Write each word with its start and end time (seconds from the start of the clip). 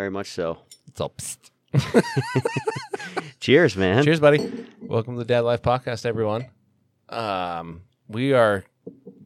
that 0.00 0.10
was 0.10 0.10
anticlimactic. 0.10 0.10
Very 0.10 0.10
much 0.10 0.30
so. 0.30 0.58
It's 0.88 1.00
all. 1.00 1.12
Psst. 1.18 1.50
Cheers, 3.40 3.76
man. 3.76 4.04
Cheers, 4.04 4.20
buddy. 4.20 4.66
Welcome 4.80 5.14
to 5.14 5.18
the 5.18 5.24
Dad 5.24 5.40
Life 5.40 5.62
Podcast, 5.62 6.06
everyone. 6.06 6.46
Um, 7.08 7.82
we 8.08 8.32
are, 8.32 8.64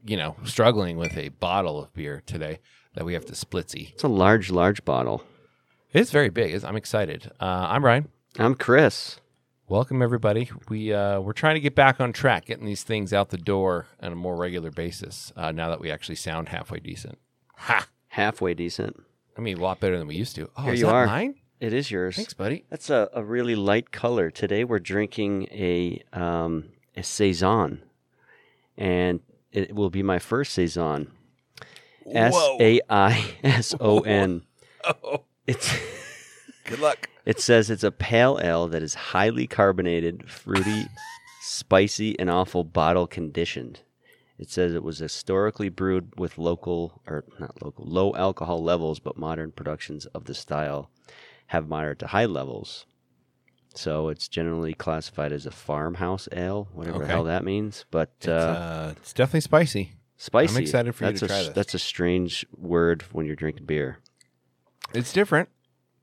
you 0.05 0.17
know, 0.17 0.37
struggling 0.45 0.97
with 0.97 1.17
a 1.17 1.29
bottle 1.31 1.83
of 1.83 1.93
beer 1.95 2.23
today 2.27 2.61
that 2.95 3.05
we 3.05 3.15
have 3.15 3.25
to 3.27 3.33
splitsy. 3.33 3.93
It's 3.93 4.03
a 4.05 4.09
large, 4.09 4.51
large 4.51 4.85
bottle. 4.85 5.23
It's 5.93 6.11
very 6.11 6.29
big. 6.29 6.47
It's- 6.55 6.65
I'm 6.65 6.77
excited. 6.77 7.31
Uh, 7.41 7.67
I'm 7.71 7.85
Ryan. 7.85 8.09
I'm 8.39 8.55
Chris. 8.55 9.21
Welcome, 9.69 10.03
everybody. 10.03 10.51
We 10.69 10.93
uh, 10.93 11.21
we're 11.21 11.33
trying 11.33 11.55
to 11.55 11.61
get 11.61 11.75
back 11.75 11.99
on 12.01 12.13
track, 12.13 12.47
getting 12.47 12.67
these 12.67 12.83
things 12.83 13.13
out 13.15 13.31
the 13.31 13.39
door 13.39 13.87
on 14.03 14.13
a 14.13 14.17
more 14.17 14.37
regular 14.37 14.71
basis. 14.71 15.33
Uh, 15.37 15.53
now 15.53 15.69
that 15.71 15.81
we 15.81 15.91
actually 15.91 16.17
sound 16.17 16.51
halfway 16.51 16.81
decent. 16.81 17.19
Ha! 17.57 17.87
Halfway 18.09 18.53
decent. 18.55 19.03
I 19.37 19.41
mean, 19.41 19.59
a 19.59 19.63
lot 19.63 19.81
better 19.81 19.99
than 19.99 20.07
we 20.07 20.15
used 20.17 20.37
to. 20.37 20.49
Oh, 20.57 20.63
Here 20.63 20.75
is 20.75 20.81
you 20.81 20.87
that 20.87 20.95
are. 20.95 21.07
mine? 21.07 21.35
It 21.61 21.73
is 21.73 21.91
yours. 21.91 22.17
Thanks, 22.17 22.35
buddy. 22.35 22.65
That's 22.71 22.91
a, 22.91 23.09
a 23.15 23.25
really 23.25 23.55
light 23.57 23.91
color. 23.91 24.31
Today 24.31 24.65
we're 24.65 24.79
drinking 24.81 25.45
a 25.51 26.03
um, 26.13 26.67
a 26.97 27.03
saison, 27.03 27.83
and 28.77 29.21
it 29.53 29.75
will 29.75 29.91
be 29.91 30.03
my 30.03 30.19
first 30.19 30.53
saison. 30.53 31.11
S 32.13 32.35
A 32.61 32.81
I 32.91 33.35
S 33.43 33.75
O 33.81 34.01
N. 34.01 34.43
Oh, 34.85 35.25
It's 35.47 35.73
good 36.65 36.81
luck. 36.81 37.09
it 37.25 37.41
says 37.41 37.71
it's 37.71 37.85
a 37.85 37.91
pale 37.91 38.39
ale 38.43 38.67
that 38.69 38.83
is 38.83 38.95
highly 38.95 39.47
carbonated, 39.47 40.29
fruity, 40.29 40.85
spicy, 41.41 42.19
and 42.19 42.29
awful 42.29 42.63
bottle 42.65 43.07
conditioned. 43.07 43.81
It 44.39 44.51
says 44.51 44.75
it 44.75 44.83
was 44.83 44.99
historically 44.99 45.69
brewed 45.69 46.19
with 46.19 46.39
local 46.39 47.01
or 47.07 47.25
not 47.39 47.63
local 47.63 47.85
low 47.87 48.15
alcohol 48.17 48.63
levels, 48.63 48.99
but 48.99 49.17
modern 49.17 49.53
productions 49.53 50.07
of 50.07 50.25
the 50.25 50.35
style 50.35 50.91
have 51.49 51.69
moderate 51.69 52.01
to 52.01 52.09
high 52.09 52.27
levels. 52.27 52.87
So 53.77 54.09
it's 54.09 54.29
generally 54.29 54.75
classified 54.75 55.33
as 55.33 55.47
a 55.47 55.51
farmhouse 55.51 56.29
ale, 56.33 56.69
whatever 56.73 57.01
the 57.01 57.07
hell 57.07 57.25
that 57.25 57.45
means. 57.45 57.85
But 57.91 58.13
It's, 58.19 58.29
uh, 58.29 58.33
uh, 58.33 58.95
it's 58.97 59.13
definitely 59.13 59.41
spicy. 59.41 59.93
spicy. 60.17 60.57
I'm 60.57 60.63
excited 60.63 60.95
for 60.95 61.05
you 61.05 61.11
that's 61.11 61.21
to 61.21 61.25
a, 61.27 61.29
try 61.29 61.43
this. 61.43 61.55
That's 61.55 61.75
a 61.75 61.79
strange 61.79 62.47
word 62.57 63.03
when 63.13 63.27
you're 63.27 63.37
drinking 63.37 63.67
beer. 63.67 63.99
It's 64.93 65.13
different. 65.13 65.49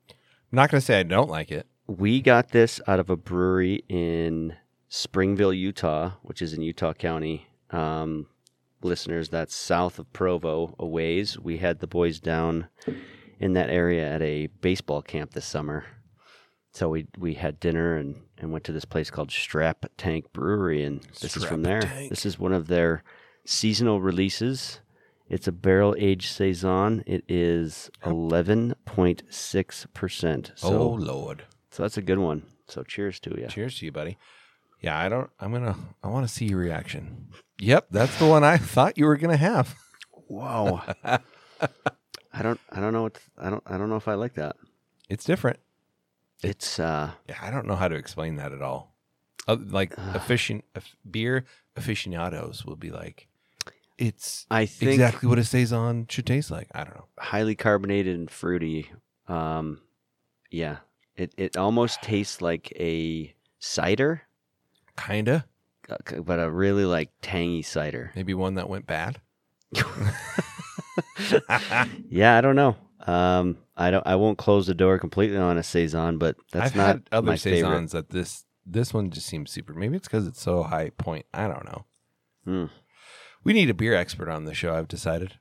I'm 0.10 0.16
not 0.58 0.70
gonna 0.70 0.82
say 0.82 1.00
I 1.00 1.04
don't 1.04 1.30
like 1.30 1.50
it. 1.52 1.66
We 1.88 2.22
got 2.22 2.50
this 2.50 2.80
out 2.88 3.00
of 3.00 3.10
a 3.10 3.16
brewery 3.18 3.84
in 3.90 4.56
Springville, 4.90 5.54
Utah, 5.54 6.12
which 6.24 6.42
is 6.42 6.54
in 6.54 6.62
Utah 6.62 6.94
County. 6.94 7.48
Um, 7.72 8.28
listeners, 8.82 9.30
that's 9.30 9.56
south 9.56 10.00
of 10.00 10.12
Provo, 10.14 10.76
a 10.80 10.86
ways. 10.86 11.40
We 11.40 11.58
had 11.58 11.80
the 11.80 11.88
boys 11.88 12.20
down 12.20 12.68
in 13.40 13.54
that 13.54 13.70
area 13.70 14.08
at 14.10 14.22
a 14.22 14.48
baseball 14.62 15.02
camp 15.02 15.32
this 15.34 15.46
summer. 15.46 15.86
So 16.74 16.90
we 16.90 17.08
we 17.18 17.34
had 17.34 17.60
dinner 17.60 17.98
and, 17.98 18.16
and 18.38 18.52
went 18.52 18.64
to 18.66 18.72
this 18.72 18.86
place 18.86 19.10
called 19.10 19.32
Strap 19.32 19.86
Tank 19.98 20.32
Brewery, 20.32 20.84
and 20.84 21.02
this 21.20 21.36
is 21.36 21.44
from 21.44 21.64
there. 21.64 21.82
Tank. 21.82 22.10
This 22.10 22.26
is 22.26 22.40
one 22.40 22.54
of 22.54 22.68
their 22.68 23.04
seasonal 23.46 24.00
releases. 24.00 24.80
It's 25.28 25.48
a 25.48 25.52
barrel 25.52 25.96
aged 25.98 26.32
saison. 26.32 27.04
It 27.06 27.26
is 27.28 27.90
eleven 28.06 28.76
point 28.86 29.24
six 29.30 29.86
percent. 29.94 30.54
So 30.56 30.78
oh 30.78 30.94
Lord! 30.94 31.44
so 31.72 31.84
that's 31.84 31.98
a 31.98 32.02
good 32.02 32.20
one. 32.20 32.44
So 32.68 32.84
cheers 32.84 33.20
to 33.22 33.38
you. 33.38 33.48
Cheers 33.48 33.80
to 33.80 33.86
you, 33.86 33.92
buddy. 33.92 34.18
Yeah, 34.82 34.98
I 35.00 35.10
don't. 35.10 35.30
I'm 35.40 35.52
gonna. 35.52 35.76
I 36.04 36.08
want 36.08 36.28
to 36.28 36.34
see 36.34 36.46
your 36.46 36.60
reaction. 36.60 37.30
Yep, 37.60 37.88
that's 37.92 38.18
the 38.18 38.28
one 38.28 38.44
I 38.44 38.58
thought 38.58 38.98
you 38.98 39.06
were 39.06 39.18
gonna 39.18 39.38
have. 39.38 39.76
Whoa. 40.28 40.82
I 42.34 42.42
don't 42.42 42.60
I 42.72 42.80
don't 42.80 42.94
know 42.94 43.04
what 43.04 43.20
I 43.38 43.50
don't 43.50 43.64
I 43.66 43.78
don't 43.78 43.90
know 43.90 43.98
if 43.98 44.08
I 44.08 44.14
like 44.16 44.36
that. 44.36 44.56
It's 45.10 45.26
different. 45.26 45.60
It's 46.42 46.80
uh 46.80 47.12
Yeah, 47.30 47.38
I 47.42 47.52
don't 47.52 47.68
know 47.68 47.76
how 47.76 47.88
to 47.88 47.96
explain 47.96 48.38
that 48.38 48.52
at 48.54 48.62
all. 48.62 48.96
Uh, 49.48 49.58
like 49.70 49.94
efficient 50.16 50.64
aff- 50.76 50.96
beer 51.10 51.46
aficionados 51.76 52.66
will 52.66 52.76
be 52.78 52.90
like, 52.92 53.28
it's 53.98 54.46
I 54.50 54.66
think 54.66 54.94
exactly 54.94 55.28
what 55.30 55.40
a 55.40 55.44
saison 55.44 56.08
should 56.10 56.26
taste 56.26 56.50
like. 56.50 56.70
I 56.74 56.84
don't 56.84 56.96
know. 56.96 57.08
highly 57.20 57.56
carbonated 57.56 58.16
and 58.18 58.32
fruity. 58.32 58.90
Um 59.28 59.82
yeah. 60.50 60.78
It 61.18 61.34
it 61.38 61.58
almost 61.58 62.02
tastes 62.02 62.42
like 62.42 62.72
a 62.80 63.36
cider, 63.60 64.22
Kinda. 64.98 65.46
but 66.24 66.40
a 66.40 66.50
really 66.50 66.86
like 66.86 67.10
tangy 67.22 67.62
cider. 67.62 68.12
Maybe 68.16 68.34
one 68.34 68.56
that 68.56 68.70
went 68.70 68.88
bad. 68.88 69.20
Yeah, 72.10 72.38
I 72.38 72.42
don't 72.42 72.56
know. 72.56 72.76
Um 73.06 73.58
I 73.76 73.90
don't 73.92 74.06
I 74.06 74.16
won't 74.16 74.38
close 74.38 74.68
the 74.68 74.74
door 74.76 75.00
completely 75.00 75.38
on 75.38 75.58
a 75.58 75.64
saison, 75.64 76.18
but 76.18 76.36
that's 76.52 76.68
I've 76.72 76.76
not 76.76 76.88
had 76.88 77.04
other 77.12 77.28
my 77.28 77.38
favorite. 77.38 77.70
saisons 77.70 77.92
that 77.94 78.10
this 78.10 78.46
this 78.66 78.94
one 78.94 79.10
just 79.10 79.26
seems 79.28 79.50
super. 79.52 79.74
Maybe 79.74 79.96
it's 79.98 80.08
because 80.08 80.28
it's 80.28 80.42
so 80.42 80.64
high 80.64 80.90
point. 80.92 81.26
I 81.34 81.48
don't 81.48 81.66
know. 81.66 81.86
Hmm. 82.46 82.66
We 83.44 83.54
need 83.54 83.70
a 83.70 83.74
beer 83.74 83.96
expert 83.96 84.30
on 84.30 84.46
the 84.46 84.54
show. 84.54 84.76
I've 84.76 84.88
decided. 84.88 85.34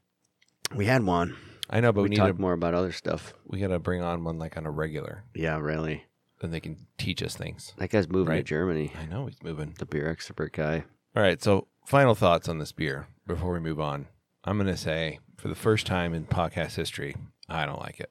We 0.74 0.86
had 0.86 1.04
one. 1.04 1.36
I 1.68 1.80
know, 1.80 1.92
but 1.92 2.00
we 2.02 2.04
we, 2.04 2.10
need 2.10 2.16
talked 2.16 2.36
to. 2.36 2.40
more 2.40 2.54
about 2.54 2.74
other 2.74 2.92
stuff. 2.92 3.34
We 3.46 3.60
gotta 3.60 3.78
bring 3.78 4.02
on 4.02 4.24
one 4.24 4.38
like 4.38 4.56
on 4.56 4.64
a 4.66 4.70
regular, 4.70 5.24
Yeah, 5.34 5.58
really. 5.58 6.04
And 6.42 6.52
they 6.52 6.60
can 6.60 6.86
teach 6.98 7.22
us 7.22 7.36
things. 7.36 7.74
That 7.78 7.90
guy's 7.90 8.08
moving 8.08 8.26
to 8.26 8.32
Right. 8.32 8.44
Germany. 8.44 8.92
I 9.00 9.06
know 9.06 9.26
he's 9.26 9.42
moving. 9.42 9.74
The 9.78 9.86
beer 9.86 10.08
expert 10.08 10.52
guy. 10.52 10.84
All 11.16 11.22
right, 11.22 11.42
so 11.42 11.66
final 11.86 12.14
thoughts 12.14 12.48
on 12.48 12.58
this 12.58 12.72
beer 12.72 13.06
before 13.26 13.52
we 13.52 13.60
move 13.60 13.80
on. 13.80 14.06
I'm 14.44 14.56
gonna 14.58 14.76
say 14.76 15.18
for 15.36 15.48
the 15.48 15.54
first 15.54 15.86
time 15.86 16.14
in 16.14 16.24
podcast 16.24 16.74
history, 16.76 17.16
I 17.48 17.66
don't 17.66 17.80
like 17.80 18.00
it. 18.00 18.10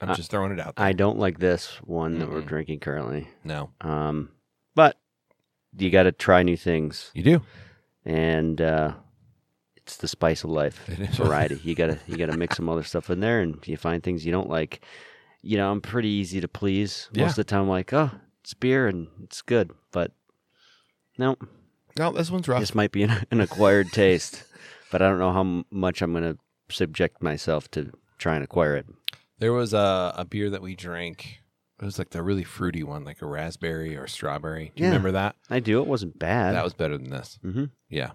I'm 0.00 0.10
Uh, 0.10 0.14
just 0.16 0.30
throwing 0.30 0.52
it 0.52 0.60
out. 0.60 0.76
There. 0.76 0.84
I 0.84 0.92
don't 0.92 1.18
like 1.18 1.38
this 1.38 1.76
one 1.84 2.18
that 2.18 2.28
we're 2.28 2.42
Mm-mm. 2.42 2.46
drinking 2.48 2.80
currently. 2.80 3.28
No, 3.44 3.70
Um, 3.80 4.30
but 4.74 4.98
you 5.78 5.90
got 5.90 6.02
to 6.02 6.12
try 6.12 6.42
new 6.42 6.56
things, 6.56 7.10
you 7.14 7.22
do. 7.22 7.42
and 8.04 8.60
uh, 8.60 8.94
it's 9.76 9.96
the 9.96 10.08
spice 10.08 10.44
of 10.44 10.50
life. 10.50 10.86
It 10.88 10.98
is. 11.00 11.16
Variety. 11.16 11.60
You 11.62 11.74
gotta 11.74 11.98
you 12.06 12.16
gotta 12.16 12.36
mix 12.36 12.56
some 12.56 12.68
other 12.68 12.82
stuff 12.82 13.08
in 13.08 13.20
there, 13.20 13.40
and 13.40 13.66
you 13.66 13.76
find 13.76 14.02
things 14.02 14.26
you 14.26 14.32
don't 14.32 14.50
like. 14.50 14.84
You 15.44 15.56
know, 15.58 15.70
I'm 15.70 15.80
pretty 15.80 16.08
easy 16.08 16.40
to 16.40 16.48
please. 16.48 17.08
Most 17.14 17.18
Yeah. 17.20 17.28
of 17.28 17.34
the 17.36 17.44
time, 17.44 17.62
I'm 17.62 17.68
like, 17.68 17.92
oh, 17.92 18.10
it's 18.42 18.54
beer 18.54 18.86
and 18.88 19.08
it's 19.22 19.42
good, 19.42 19.70
but 19.92 20.12
no, 21.18 21.36
No, 21.98 22.12
this 22.12 22.30
one's 22.30 22.48
rough. 22.48 22.60
this 22.60 22.74
might 22.74 22.92
be 22.92 23.02
an, 23.02 23.24
an 23.30 23.40
acquired 23.40 23.92
taste. 23.92 24.44
But 24.90 25.02
I 25.02 25.08
don't 25.08 25.18
know 25.18 25.32
how 25.32 25.40
m- 25.40 25.64
much 25.72 26.02
I'm 26.02 26.12
gonna 26.12 26.36
subject 26.70 27.20
myself 27.20 27.68
to 27.72 27.90
try 28.16 28.36
and 28.36 28.44
acquire 28.44 28.76
it. 28.76 28.86
There 29.40 29.52
was 29.52 29.74
a, 29.74 30.14
a 30.16 30.24
beer 30.24 30.50
that 30.50 30.62
we 30.62 30.76
drank. 30.76 31.40
It 31.80 31.84
was 31.84 31.98
like 31.98 32.10
the 32.10 32.22
really 32.22 32.44
fruity 32.44 32.84
one, 32.84 33.02
like 33.02 33.20
a 33.20 33.26
raspberry 33.26 33.96
or 33.96 34.06
strawberry. 34.06 34.70
Do 34.76 34.82
you 34.82 34.86
Yeah. 34.86 34.90
remember 34.90 35.10
that? 35.12 35.34
I 35.50 35.58
do. 35.58 35.80
It 35.80 35.88
wasn't 35.88 36.16
bad. 36.20 36.54
That 36.54 36.62
was 36.62 36.74
better 36.74 36.96
than 36.96 37.10
this. 37.10 37.40
hmm 37.42 37.64
Yeah. 37.88 38.12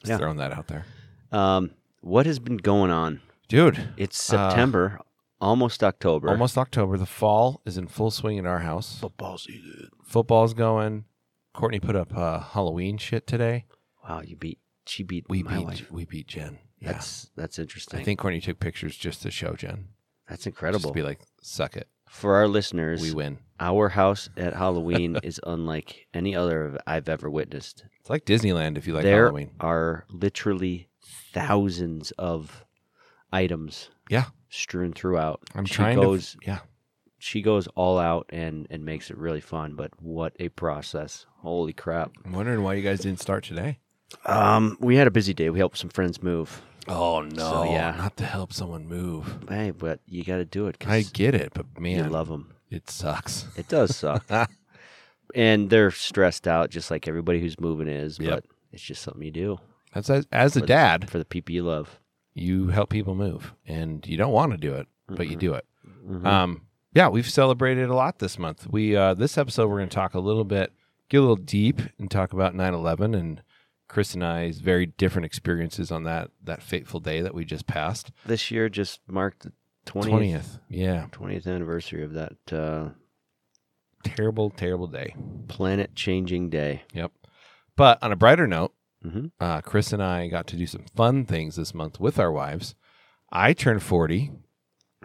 Just 0.00 0.10
Yeah. 0.10 0.18
throwing 0.18 0.36
that 0.36 0.52
out 0.52 0.66
there. 0.66 0.84
Um, 1.32 1.70
what 2.02 2.26
has 2.26 2.38
been 2.38 2.58
going 2.58 2.90
on? 2.90 3.22
Dude, 3.48 3.88
It's 3.96 4.30
Uh, 4.30 4.50
September, 4.50 5.00
almost 5.40 5.82
October. 5.84 6.28
almost 6.30 6.56
October. 6.58 6.96
The 6.96 7.06
fall 7.06 7.60
is 7.64 7.76
in 7.78 7.86
full 7.88 8.10
swing 8.10 8.36
in 8.38 8.46
our 8.46 8.60
house. 8.60 8.98
football 9.00 9.38
season. 9.38 9.88
Football's 10.04 10.54
going. 10.54 11.04
Courtney 11.54 11.80
put 11.80 11.94
up 11.96 12.16
uh, 12.16 12.40
Halloween 12.40 12.98
shit 12.98 13.26
today. 13.26 13.66
Wow, 14.08 14.22
you 14.24 14.36
beat 14.36 14.58
she 14.86 15.02
beat 15.02 15.24
We 15.28 15.42
my 15.42 15.56
beat 15.58 15.64
wife. 15.66 15.90
we 15.90 16.04
beat 16.04 16.26
Jen. 16.26 16.58
Yeah. 16.80 16.92
That's 16.92 17.30
that's 17.36 17.58
interesting. 17.58 18.00
I 18.00 18.02
think 18.02 18.18
Courtney 18.18 18.40
took 18.40 18.58
pictures 18.60 18.96
just 18.96 19.22
to 19.22 19.30
show 19.30 19.54
Jen. 19.54 19.88
that's 20.28 20.40
Just 20.40 20.46
incredible. 20.48 20.90
to 20.90 20.94
be 20.94 21.02
like, 21.02 21.20
suck 21.40 21.76
it. 21.76 21.88
For 22.08 22.34
our 22.36 22.46
listeners, 22.46 23.00
We 23.00 23.12
win. 23.12 23.38
our 23.58 23.88
house 23.90 24.28
at 24.36 24.52
Halloween 24.62 25.16
is 25.22 25.40
unlike 25.46 26.06
any 26.12 26.36
other 26.36 26.78
I've 26.86 27.08
ever 27.08 27.30
witnessed. 27.30 27.84
It's 28.00 28.10
like 28.10 28.24
Disneyland 28.26 28.76
if 28.76 28.86
you 28.86 28.92
like 28.92 29.04
there 29.04 29.24
Halloween. 29.26 29.50
are 29.60 30.04
literally 30.10 30.88
thousands 31.32 32.10
of 32.12 32.64
items 33.32 33.90
Yeah. 34.10 34.26
Strewn 34.54 34.92
throughout. 34.92 35.40
I'm 35.54 35.64
she 35.66 35.74
trying 35.74 36.00
goes 36.00 36.32
to. 36.32 36.38
Yeah. 36.46 36.58
she 37.18 37.42
goes 37.42 37.66
all 37.74 37.98
out 37.98 38.26
and 38.30 38.66
and 38.70 38.84
makes 38.84 39.10
it 39.10 39.18
really 39.18 39.40
fun, 39.40 39.74
but 39.74 39.90
what 40.00 40.34
a 40.38 40.48
process. 40.50 41.26
Holy 41.38 41.72
crap. 41.72 42.12
I'm 42.24 42.32
wondering 42.32 42.62
why 42.62 42.74
you 42.74 42.82
guys 42.82 43.00
didn't 43.00 43.20
start 43.20 43.44
today. 43.44 43.78
Um 44.26 44.76
we 44.80 44.96
had 44.96 45.06
a 45.06 45.10
busy 45.10 45.34
day. 45.34 45.50
We 45.50 45.58
helped 45.58 45.78
some 45.78 45.90
friends 45.90 46.22
move. 46.22 46.62
Oh 46.86 47.22
no! 47.22 47.64
yeah. 47.64 47.94
not 47.96 48.16
to 48.18 48.26
help 48.26 48.52
someone 48.52 48.86
move. 48.86 49.38
Hey, 49.48 49.70
but 49.70 50.00
you 50.06 50.22
got 50.22 50.36
to 50.36 50.44
do 50.44 50.66
it 50.66 50.76
I 50.86 51.00
get 51.00 51.34
it, 51.34 51.52
but 51.54 51.80
man, 51.80 52.04
you 52.04 52.10
love 52.10 52.28
them. 52.28 52.52
it 52.70 52.90
sucks. 52.90 53.46
It 53.56 53.68
does 53.68 53.96
suck. 53.96 54.22
and 55.34 55.70
they're 55.70 55.90
stressed 55.90 56.46
out 56.46 56.68
just 56.68 56.90
like 56.90 57.08
everybody 57.08 57.40
who's 57.40 57.58
moving 57.58 57.88
is, 57.88 58.18
Yep. 58.18 58.30
but 58.30 58.44
it's 58.70 58.82
just 58.82 59.00
something 59.02 59.22
you 59.22 59.30
do 59.30 59.58
That's 59.94 60.10
as, 60.10 60.26
as 60.30 60.56
a 60.56 60.60
the- 60.60 60.66
dad, 60.66 61.08
for 61.08 61.16
the 61.16 61.24
people 61.24 61.54
you 61.54 61.62
love. 61.62 61.98
You 62.34 62.68
help 62.68 62.90
people 62.90 63.14
move, 63.14 63.54
and 63.66 64.06
you 64.06 64.16
don't 64.16 64.32
want 64.32 64.52
to 64.52 64.58
do 64.58 64.74
it, 64.74 64.86
but 65.08 65.28
you 65.28 65.36
Mhm. 65.36 65.40
do 65.40 65.54
it. 65.54 65.66
Mhm. 66.06 66.26
Um, 66.26 66.62
yeah, 66.92 67.08
we've 67.08 67.28
celebrated 67.28 67.88
a 67.88 67.94
lot 67.94 68.18
this 68.18 68.38
month. 68.38 68.66
We 68.70 68.96
uh, 68.96 69.14
this 69.14 69.38
episode 69.38 69.68
we're 69.68 69.78
going 69.78 69.88
to 69.88 69.94
talk 69.94 70.14
a 70.14 70.20
little 70.20 70.44
bit, 70.44 70.72
get 71.08 71.18
a 71.18 71.20
little 71.20 71.36
deep, 71.36 71.80
and 71.98 72.10
talk 72.10 72.32
about 72.32 72.54
9/11 72.54 73.14
and 73.14 73.42
Chris 73.88 74.14
and 74.14 74.24
I's 74.24 74.58
very 74.60 74.86
different 74.86 75.26
experiences 75.26 75.90
on 75.92 76.02
that 76.04 76.30
that 76.42 76.62
fateful 76.62 77.00
day 77.00 77.20
that 77.20 77.34
we 77.34 77.44
just 77.44 77.66
passed. 77.66 78.10
This 78.26 78.50
year 78.50 78.68
just 78.68 79.00
marked 79.06 79.42
the 79.44 79.52
20th, 79.86 80.08
Twentieth, 80.10 80.58
yeah, 80.68 81.06
20th 81.12 81.46
anniversary 81.46 82.02
of 82.02 82.12
that 82.14 82.52
uh, 82.52 82.90
terrible, 84.02 84.50
terrible 84.50 84.86
day. 84.86 85.14
planet 85.48 85.94
changing 85.94 86.48
day. 86.50 86.82
Yep. 86.94 87.12
But 87.76 88.02
on 88.02 88.12
a 88.12 88.16
brighter 88.16 88.46
note, 88.46 88.72
hmm 89.04 89.26
uh, 89.40 89.60
Chris 89.60 89.92
and 89.92 90.02
I 90.02 90.28
got 90.28 90.46
to 90.48 90.56
do 90.56 90.66
some 90.66 90.84
fun 90.96 91.24
things 91.26 91.56
this 91.56 91.74
month 91.74 92.00
with 92.00 92.18
our 92.18 92.32
wives. 92.32 92.74
I 93.30 93.52
turned 93.52 93.82
forty. 93.82 94.32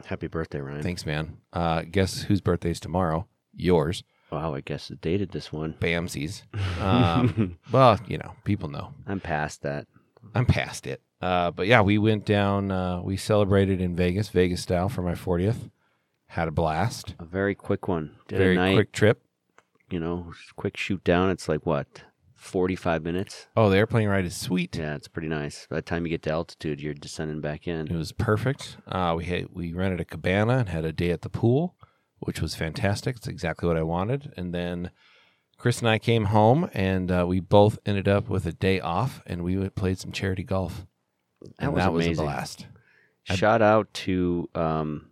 Happy 0.05 0.27
birthday, 0.27 0.59
Ryan. 0.61 0.81
Thanks, 0.81 1.05
man. 1.05 1.37
Uh, 1.51 1.81
guess 1.89 2.21
whose 2.23 2.39
birthday's 2.41 2.79
tomorrow? 2.79 3.27
Yours, 3.53 4.03
Wow, 4.31 4.53
I 4.53 4.61
guess 4.61 4.89
it 4.91 5.01
dated 5.01 5.31
this 5.31 5.51
one. 5.51 5.73
Bamsies. 5.79 6.43
Um, 6.81 7.57
well, 7.73 7.99
you 8.07 8.17
know, 8.17 8.33
people 8.45 8.69
know. 8.69 8.93
I'm 9.05 9.19
past 9.19 9.63
that. 9.63 9.85
I'm 10.33 10.45
past 10.45 10.87
it. 10.87 11.01
Uh, 11.21 11.51
but 11.51 11.67
yeah, 11.67 11.81
we 11.81 11.97
went 11.97 12.25
down. 12.25 12.71
Uh, 12.71 13.01
we 13.03 13.17
celebrated 13.17 13.81
in 13.81 13.95
Vegas, 13.97 14.29
Vegas 14.29 14.61
style, 14.61 14.87
for 14.87 15.01
my 15.01 15.13
40th. 15.13 15.69
Had 16.27 16.47
a 16.47 16.51
blast. 16.51 17.15
A 17.19 17.25
very 17.25 17.53
quick 17.55 17.89
one. 17.89 18.15
Did 18.29 18.37
Very 18.37 18.55
a 18.55 18.59
night, 18.59 18.75
quick 18.75 18.91
trip. 18.93 19.21
you 19.89 19.99
know, 19.99 20.31
quick 20.55 20.77
shoot 20.77 21.03
down. 21.03 21.31
It's 21.31 21.49
like 21.49 21.65
what, 21.65 22.03
45 22.39 23.03
minutes? 23.03 23.47
Oh, 23.55 23.69
the 23.69 23.77
airplane 23.77 24.07
ride 24.07 24.25
is 24.25 24.35
sweet. 24.35 24.75
Yeah, 24.75 24.95
it's 24.95 25.07
pretty 25.07 25.27
nice. 25.27 25.67
By 25.69 25.77
the 25.77 25.81
time 25.81 26.05
you 26.05 26.09
get 26.09 26.23
to 26.23 26.31
altitude, 26.31 26.81
you're 26.81 26.93
descending 26.93 27.41
back 27.41 27.67
in. 27.67 27.87
It 27.87 27.95
was 27.97 28.11
perfect. 28.11 28.77
Uh, 28.87 29.13
we 29.17 29.25
had 29.25 29.47
we 29.53 29.73
rented 29.73 29.99
a 29.99 30.05
cabana 30.05 30.57
and 30.59 30.69
had 30.69 30.85
a 30.85 30.91
day 30.93 31.11
at 31.11 31.21
the 31.21 31.29
pool, 31.29 31.75
which 32.19 32.41
was 32.41 32.55
fantastic. 32.55 33.17
It's 33.17 33.27
exactly 33.27 33.67
what 33.67 33.77
I 33.77 33.83
wanted. 33.83 34.33
And 34.37 34.53
then 34.53 34.91
Chris 35.57 35.79
and 35.79 35.89
I 35.89 35.99
came 35.99 36.25
home, 36.25 36.69
and 36.73 37.11
uh, 37.11 37.25
we 37.27 37.39
both 37.41 37.77
ended 37.85 38.07
up 38.07 38.29
with 38.29 38.45
a 38.45 38.53
day 38.53 38.79
off, 38.79 39.21
and 39.27 39.43
we 39.43 39.57
went- 39.57 39.75
played 39.75 39.99
some 39.99 40.11
charity 40.11 40.43
golf. 40.43 40.85
That 41.41 41.51
And 41.59 41.73
was 41.73 41.83
that 41.83 41.93
was 41.93 42.07
a 42.07 42.13
blast. 42.13 42.67
Shout 43.25 43.61
out 43.61 43.93
to 43.93 44.49
um, 44.55 45.08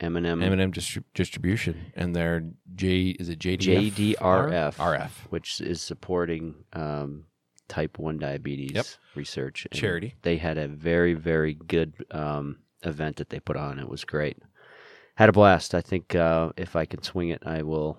Eminem, 0.00 0.42
M&M 0.42 0.72
distri- 0.72 1.04
distribution 1.14 1.92
and 1.94 2.14
their 2.16 2.44
J 2.74 3.10
is 3.20 3.28
it 3.28 3.38
JDF? 3.38 3.92
JDRF. 4.16 4.74
RF 4.76 5.10
which 5.30 5.60
is 5.60 5.80
supporting 5.82 6.54
um, 6.72 7.24
type 7.68 7.98
1 7.98 8.18
diabetes 8.18 8.72
Yep. 8.74 8.86
research. 9.14 9.66
And 9.70 9.78
charity. 9.78 10.14
They 10.22 10.36
had 10.38 10.58
a 10.58 10.66
very, 10.68 11.14
very 11.14 11.54
good 11.54 11.94
um, 12.10 12.58
event 12.82 13.16
that 13.16 13.30
they 13.30 13.40
put 13.40 13.56
on. 13.56 13.78
It 13.78 13.88
was 13.88 14.04
great. 14.04 14.38
Had 15.16 15.28
a 15.28 15.32
blast. 15.32 15.74
I 15.74 15.80
think 15.82 16.14
uh, 16.14 16.50
if 16.56 16.74
I 16.76 16.86
can 16.86 17.02
swing 17.02 17.28
it, 17.28 17.42
I 17.44 17.62
will 17.62 17.98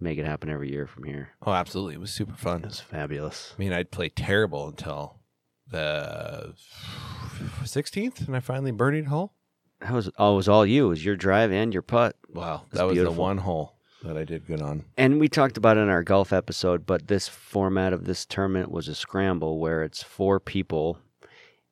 make 0.00 0.18
it 0.18 0.24
happen 0.26 0.48
every 0.48 0.70
year 0.70 0.86
from 0.86 1.04
here. 1.04 1.30
Oh, 1.46 1.52
absolutely. 1.52 1.94
It 1.94 2.00
was 2.00 2.10
super 2.12 2.34
fun. 2.34 2.60
It 2.62 2.66
was 2.66 2.80
fabulous. 2.80 3.52
I 3.56 3.60
mean, 3.60 3.72
I'd 3.72 3.90
play 3.90 4.08
terrible 4.08 4.68
until 4.68 5.20
the 5.68 6.54
16th, 7.62 8.26
and 8.26 8.34
I 8.36 8.40
finally 8.40 8.72
birdied 8.72 9.06
a 9.06 9.10
hole. 9.10 9.34
That 9.82 9.92
was, 9.92 10.10
oh, 10.18 10.34
it 10.34 10.36
was 10.36 10.48
all 10.48 10.64
you. 10.64 10.86
It 10.86 10.90
was 10.90 11.04
your 11.04 11.16
drive 11.16 11.52
and 11.52 11.72
your 11.72 11.82
putt. 11.82 12.16
Wow, 12.28 12.62
that 12.72 12.84
was 12.84 12.94
beautiful. 12.94 13.14
the 13.14 13.20
one 13.20 13.38
hole 13.38 13.74
that 14.02 14.16
I 14.16 14.24
did 14.24 14.46
good 14.46 14.60
on. 14.60 14.84
And 14.96 15.20
we 15.20 15.28
talked 15.28 15.56
about 15.56 15.76
it 15.76 15.80
in 15.80 15.88
our 15.88 16.02
golf 16.02 16.32
episode, 16.32 16.86
but 16.86 17.08
this 17.08 17.28
format 17.28 17.92
of 17.92 18.04
this 18.04 18.24
tournament 18.26 18.70
was 18.70 18.88
a 18.88 18.94
scramble 18.94 19.58
where 19.58 19.82
it's 19.82 20.02
four 20.02 20.40
people 20.40 20.98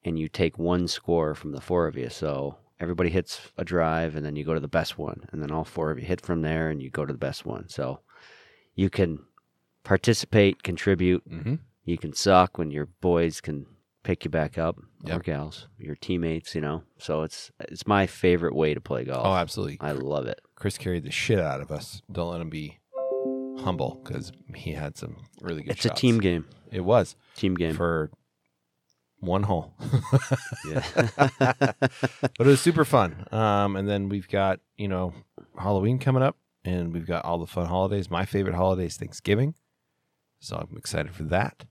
and 0.04 0.18
you 0.18 0.28
take 0.28 0.58
one 0.58 0.88
score 0.88 1.34
from 1.34 1.52
the 1.52 1.60
four 1.60 1.86
of 1.86 1.96
you. 1.96 2.08
So 2.08 2.56
everybody 2.78 3.10
hits 3.10 3.40
a 3.56 3.64
drive 3.64 4.16
and 4.16 4.24
then 4.24 4.36
you 4.36 4.44
go 4.44 4.54
to 4.54 4.60
the 4.60 4.68
best 4.68 4.98
one. 4.98 5.26
And 5.32 5.42
then 5.42 5.50
all 5.50 5.64
four 5.64 5.90
of 5.90 5.98
you 5.98 6.04
hit 6.04 6.20
from 6.20 6.42
there 6.42 6.70
and 6.70 6.82
you 6.82 6.90
go 6.90 7.04
to 7.04 7.12
the 7.12 7.18
best 7.18 7.44
one. 7.44 7.68
So 7.68 8.00
you 8.74 8.90
can 8.90 9.20
participate, 9.84 10.62
contribute. 10.62 11.28
Mm-hmm. 11.28 11.56
You 11.84 11.98
can 11.98 12.12
suck 12.12 12.58
when 12.58 12.70
your 12.70 12.86
boys 12.86 13.40
can 13.40 13.66
pick 14.02 14.24
you 14.24 14.30
back 14.30 14.56
up 14.58 14.78
or 14.78 14.84
Yep. 15.10 15.22
gals, 15.24 15.66
your 15.78 15.94
teammates, 15.96 16.54
you 16.54 16.60
know. 16.60 16.82
So 16.98 17.22
it's 17.22 17.50
it's 17.60 17.86
my 17.86 18.06
favorite 18.06 18.54
way 18.54 18.74
to 18.74 18.80
play 18.80 19.04
golf. 19.04 19.26
Oh, 19.26 19.34
absolutely. 19.34 19.78
I 19.80 19.92
love 19.92 20.26
it. 20.26 20.40
Chris 20.54 20.76
carried 20.78 21.04
the 21.04 21.10
shit 21.10 21.38
out 21.38 21.60
of 21.60 21.70
us. 21.70 22.02
Don't 22.10 22.30
let 22.30 22.40
him 22.40 22.50
be 22.50 22.78
humble 23.60 24.00
because 24.04 24.32
he 24.54 24.72
had 24.72 24.96
some 24.96 25.16
really 25.40 25.62
good 25.62 25.72
It's 25.72 25.84
a 25.84 25.90
team 25.90 26.18
game. 26.20 26.46
It 26.70 26.80
was 26.84 27.16
Team 27.34 27.54
game. 27.54 27.74
for 27.74 28.10
one 29.18 29.42
hole. 29.42 29.74
yeah. 30.66 30.82
but 31.38 31.90
it 32.40 32.46
was 32.46 32.60
super 32.60 32.84
fun. 32.84 33.26
Um, 33.32 33.76
and 33.76 33.88
then 33.88 34.08
we've 34.08 34.28
got 34.28 34.60
you 34.76 34.88
know 34.88 35.12
Halloween 35.58 35.98
coming 35.98 36.22
up, 36.22 36.36
and 36.64 36.92
we've 36.94 37.06
got 37.06 37.24
all 37.24 37.38
the 37.38 37.46
fun 37.46 37.66
holidays. 37.66 38.10
My 38.10 38.24
favorite 38.24 38.54
holiday 38.54 38.86
is 38.86 38.96
Thanksgiving, 38.96 39.54
so 40.40 40.56
I'm 40.56 40.76
excited 40.76 41.14
for 41.14 41.24
that. 41.24 41.64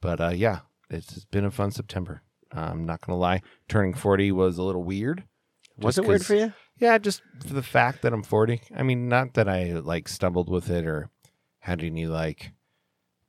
But 0.00 0.20
uh, 0.20 0.30
yeah, 0.34 0.60
it's 0.94 1.24
been 1.26 1.44
a 1.44 1.50
fun 1.50 1.70
September. 1.70 2.22
I'm 2.52 2.84
not 2.86 3.00
gonna 3.00 3.18
lie, 3.18 3.42
turning 3.68 3.94
40 3.94 4.30
was 4.32 4.58
a 4.58 4.62
little 4.62 4.84
weird. 4.84 5.24
Was 5.76 5.98
it 5.98 6.04
weird 6.06 6.24
for 6.24 6.34
you? 6.34 6.52
Yeah, 6.78 6.98
just 6.98 7.20
for 7.46 7.52
the 7.54 7.62
fact 7.62 8.02
that 8.02 8.12
I'm 8.12 8.22
40. 8.22 8.60
I 8.76 8.82
mean, 8.84 9.08
not 9.08 9.34
that 9.34 9.48
I 9.48 9.72
like 9.72 10.08
stumbled 10.08 10.48
with 10.48 10.70
it 10.70 10.86
or 10.86 11.10
had 11.60 11.82
any 11.82 12.06
like 12.06 12.52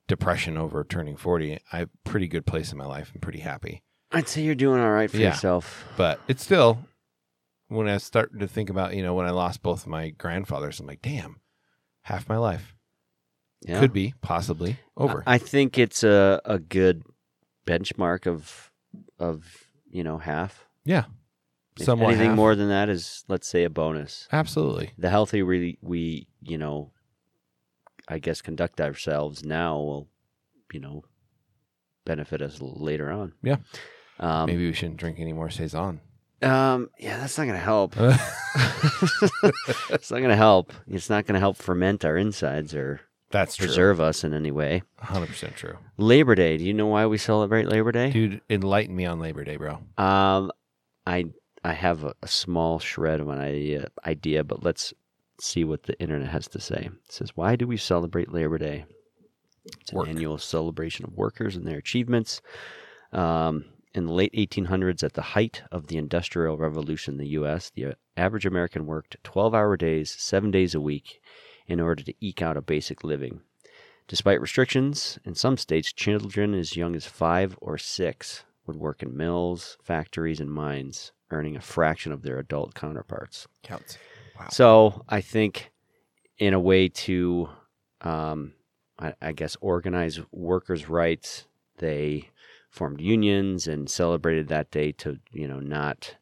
depression 0.08 0.58
over 0.58 0.84
turning 0.84 1.16
40. 1.18 1.60
I 1.72 1.78
have 1.80 1.90
a 1.90 2.10
pretty 2.10 2.28
good 2.28 2.46
place 2.46 2.72
in 2.72 2.78
my 2.78 2.86
life. 2.86 3.12
I'm 3.14 3.22
pretty 3.22 3.40
happy. 3.40 3.82
I'd 4.12 4.28
say 4.28 4.42
you're 4.44 4.54
doing 4.56 4.80
all 4.82 4.92
right 4.92 5.10
for 5.10 5.18
Yeah. 5.18 5.30
yourself. 5.30 5.86
But 5.98 6.20
it's 6.28 6.44
still 6.44 6.80
when 7.68 7.88
I 7.88 7.98
start 7.98 8.38
to 8.40 8.48
think 8.48 8.70
about, 8.70 8.96
you 8.96 9.02
know, 9.02 9.16
when 9.16 9.26
I 9.26 9.32
lost 9.32 9.64
both 9.64 9.82
of 9.82 9.88
my 9.88 10.10
grandfathers, 10.10 10.80
I'm 10.80 10.86
like, 10.86 11.02
damn, 11.02 11.42
half 12.04 12.30
my 12.30 12.38
life 12.38 12.76
Yeah. 13.64 13.80
could 13.80 13.92
be 13.94 14.14
possibly 14.22 14.78
over. 14.96 15.24
I 15.26 15.36
I 15.36 15.38
think 15.40 15.80
it's 15.80 16.04
a, 16.04 16.40
a 16.46 16.60
good 16.60 17.04
benchmark 17.66 18.28
of 18.28 18.72
of 19.20 19.68
you 19.90 20.04
know 20.04 20.18
half. 20.18 20.66
yeah. 20.84 21.06
If 21.78 21.86
Somewhat 21.86 22.12
anything 22.12 22.30
half. 22.30 22.36
more 22.38 22.56
than 22.56 22.70
that 22.70 22.88
is 22.88 23.26
let's 23.28 23.48
say 23.50 23.66
a 23.66 23.70
bonus. 23.70 24.30
Absolutely. 24.32 24.92
The 24.98 25.10
healthy 25.10 25.44
we 25.44 25.78
we 25.82 26.28
you 26.42 26.58
know, 26.58 26.92
I 28.08 28.20
guess 28.20 28.42
conduct 28.42 28.80
ourselves 28.80 29.44
now 29.44 29.76
will, 29.78 30.08
you 30.72 30.80
know, 30.80 31.04
benefit 32.06 32.42
us 32.42 32.60
later 32.62 33.12
on. 33.12 33.34
Yeah. 33.44 33.58
Um, 34.22 34.46
Maybe 34.46 34.66
we 34.66 34.72
shouldn't 34.74 34.98
drink 34.98 35.20
any 35.20 35.34
more 35.34 35.50
saison. 35.50 36.00
um. 36.42 36.90
Yeah, 36.98 37.18
that's 37.18 37.38
not 37.38 37.46
gonna 37.46 37.58
help. 37.60 37.96
it's 39.90 40.12
not 40.12 40.22
gonna 40.22 40.36
help. 40.38 40.72
It's 40.88 41.10
not 41.10 41.26
gonna 41.26 41.40
help 41.40 41.58
ferment 41.58 42.06
our 42.06 42.16
insides 42.18 42.74
or 42.74 43.02
That's 43.36 43.58
true. 43.58 43.68
preserve 43.68 44.00
us 44.00 44.24
in 44.24 44.34
any 44.34 44.52
way. 44.52 44.84
100% 45.04 45.56
true. 45.56 45.78
Labor 45.98 46.36
Day. 46.36 46.56
Do 46.58 46.64
you 46.64 46.74
know 46.74 46.88
why 46.88 47.06
we 47.06 47.18
celebrate 47.18 47.68
Labor 47.68 47.92
Day? 47.92 48.10
Dude, 48.10 48.40
enlighten 48.50 48.96
me 48.96 49.06
on 49.06 49.20
Labor 49.20 49.44
Day, 49.44 49.58
bro. 49.58 49.80
Um, 49.98 50.52
I 51.06 51.26
I 51.64 51.74
have 51.74 52.06
a, 52.06 52.14
a 52.24 52.28
small 52.28 52.80
shred 52.80 53.20
of 53.20 53.28
an 53.28 53.40
idea, 53.40 53.88
idea, 54.06 54.44
but 54.46 54.64
let's 54.64 54.94
see 55.42 55.66
what 55.66 55.84
the 55.84 56.00
internet 56.00 56.30
has 56.30 56.48
to 56.50 56.62
say. 56.62 56.90
It 56.94 57.12
says, 57.12 57.32
"Why 57.36 57.58
do 57.58 57.68
we 57.68 57.76
celebrate 57.76 58.32
Labor 58.32 58.58
Day?" 58.58 58.86
It's 59.82 59.92
an 59.92 59.98
Work. 59.98 60.08
annual 60.08 60.38
celebration 60.38 61.06
of 61.06 61.18
workers 61.18 61.58
and 61.58 61.68
their 61.68 61.78
achievements. 61.78 62.42
Um, 63.12 63.66
in 63.94 64.06
the 64.06 64.14
late 64.14 64.34
1800s, 64.34 65.04
at 65.04 65.14
the 65.14 65.22
height 65.22 65.64
of 65.72 65.88
the 65.88 65.98
Industrial 65.98 66.58
Revolution 66.58 67.16
in 67.16 67.18
the 67.18 67.30
U.S., 67.30 67.72
the 67.74 67.96
average 68.16 68.46
American 68.46 68.86
worked 68.86 69.16
12-hour 69.24 69.78
days, 69.78 70.16
seven 70.20 70.52
days 70.52 70.76
a 70.76 70.82
week, 70.82 71.22
in 71.68 71.80
order 71.80 72.04
to 72.04 72.14
eke 72.20 72.42
out 72.42 72.58
a 72.58 72.62
basic 72.62 73.04
living. 73.04 73.42
Despite 74.08 74.42
restrictions, 74.42 75.18
in 75.26 75.34
some 75.34 75.58
states, 75.58 75.92
children 75.92 76.54
as 76.54 76.76
young 76.76 76.96
as 76.96 77.06
five 77.06 77.58
or 77.60 77.78
six 77.78 78.44
would 78.68 78.76
work 78.76 79.02
in 79.02 79.18
mills, 79.18 79.78
factories, 79.84 80.40
and 80.40 80.52
mines, 80.52 81.12
earning 81.32 81.56
a 81.56 81.62
fraction 81.62 82.12
of 82.12 82.22
their 82.22 82.38
adult 82.38 82.76
counterparts. 82.76 83.48
Counts. 83.64 83.98
Wow. 84.40 84.48
So 84.52 85.06
I 85.10 85.22
think, 85.22 85.72
in 86.38 86.54
a 86.54 86.60
way 86.60 86.90
to, 86.90 87.50
um, 88.02 88.54
I, 89.00 89.14
I 89.22 89.32
guess, 89.32 89.58
organize 89.62 90.20
workers' 90.32 90.88
rights, 90.88 91.48
they 91.78 92.30
formed 92.70 93.02
unions 93.02 93.68
and 93.68 93.90
celebrated 93.90 94.50
that 94.50 94.70
day 94.70 94.92
to, 94.92 95.18
you 95.32 95.48
know, 95.48 95.60
not, 95.60 96.16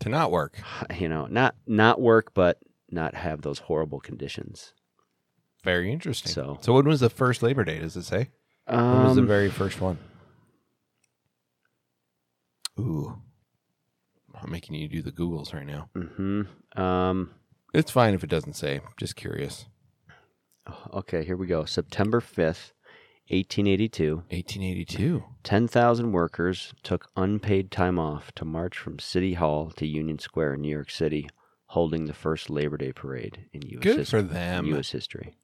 To 0.00 0.08
not 0.08 0.30
work. 0.30 0.58
you 0.98 1.08
know, 1.08 1.26
not 1.26 1.56
not 1.66 2.00
work, 2.00 2.32
but 2.32 2.58
not 2.92 3.14
have 3.14 3.42
those 3.42 3.60
horrible 3.60 4.00
conditions. 4.00 4.72
Very 5.64 5.92
interesting. 5.92 6.32
So- 6.32 6.58
so 6.60 6.72
when 6.74 6.86
was 6.86 7.00
the 7.00 7.10
first 7.10 7.42
Labor 7.42 7.64
Day? 7.64 7.78
Does 7.78 7.96
it 7.96 8.02
say? 8.04 8.30
When 8.66 9.04
was 9.04 9.14
the 9.16 9.22
Um, 9.22 9.26
very 9.28 9.50
first 9.50 9.80
one? 9.80 9.98
Ooh. 12.78 13.18
I'm 14.34 14.50
making 14.50 14.74
you 14.76 14.88
do 14.88 15.02
the 15.02 15.12
Googles 15.12 15.52
right 15.54 15.66
now. 15.66 15.88
Mm-hmm. 15.94 16.80
Um, 16.80 17.30
It's 17.74 17.90
fine 17.90 18.14
if 18.14 18.24
it 18.24 18.30
doesn't 18.30 18.54
say. 18.54 18.80
Just 18.96 19.14
curious. 19.16 19.66
okay, 20.92 21.24
here 21.24 21.36
we 21.36 21.46
go. 21.46 21.64
September 21.64 22.20
5th, 22.20 22.72
1882. 23.28 24.16
1882. 24.30 25.24
10,000 25.42 26.12
workers 26.12 26.74
took 26.82 27.10
unpaid 27.16 27.70
time 27.70 27.98
off 27.98 28.32
to 28.32 28.44
march 28.44 28.76
from 28.76 28.98
City 28.98 29.34
Hall 29.34 29.70
to 29.72 29.86
Union 29.86 30.18
Square 30.18 30.54
in 30.54 30.62
New 30.62 30.70
York 30.70 30.90
City, 30.90 31.28
holding 31.72 32.04
the 32.04 32.12
first 32.12 32.50
Labor 32.50 32.76
Day 32.76 32.92
parade 32.92 33.46
in 33.54 33.62
U.S. 33.62 33.82
Good 33.82 33.96
history. 33.98 34.20
for 34.20 34.22
them. 34.26 34.66
U.S. 34.66 34.90
history. 34.90 35.36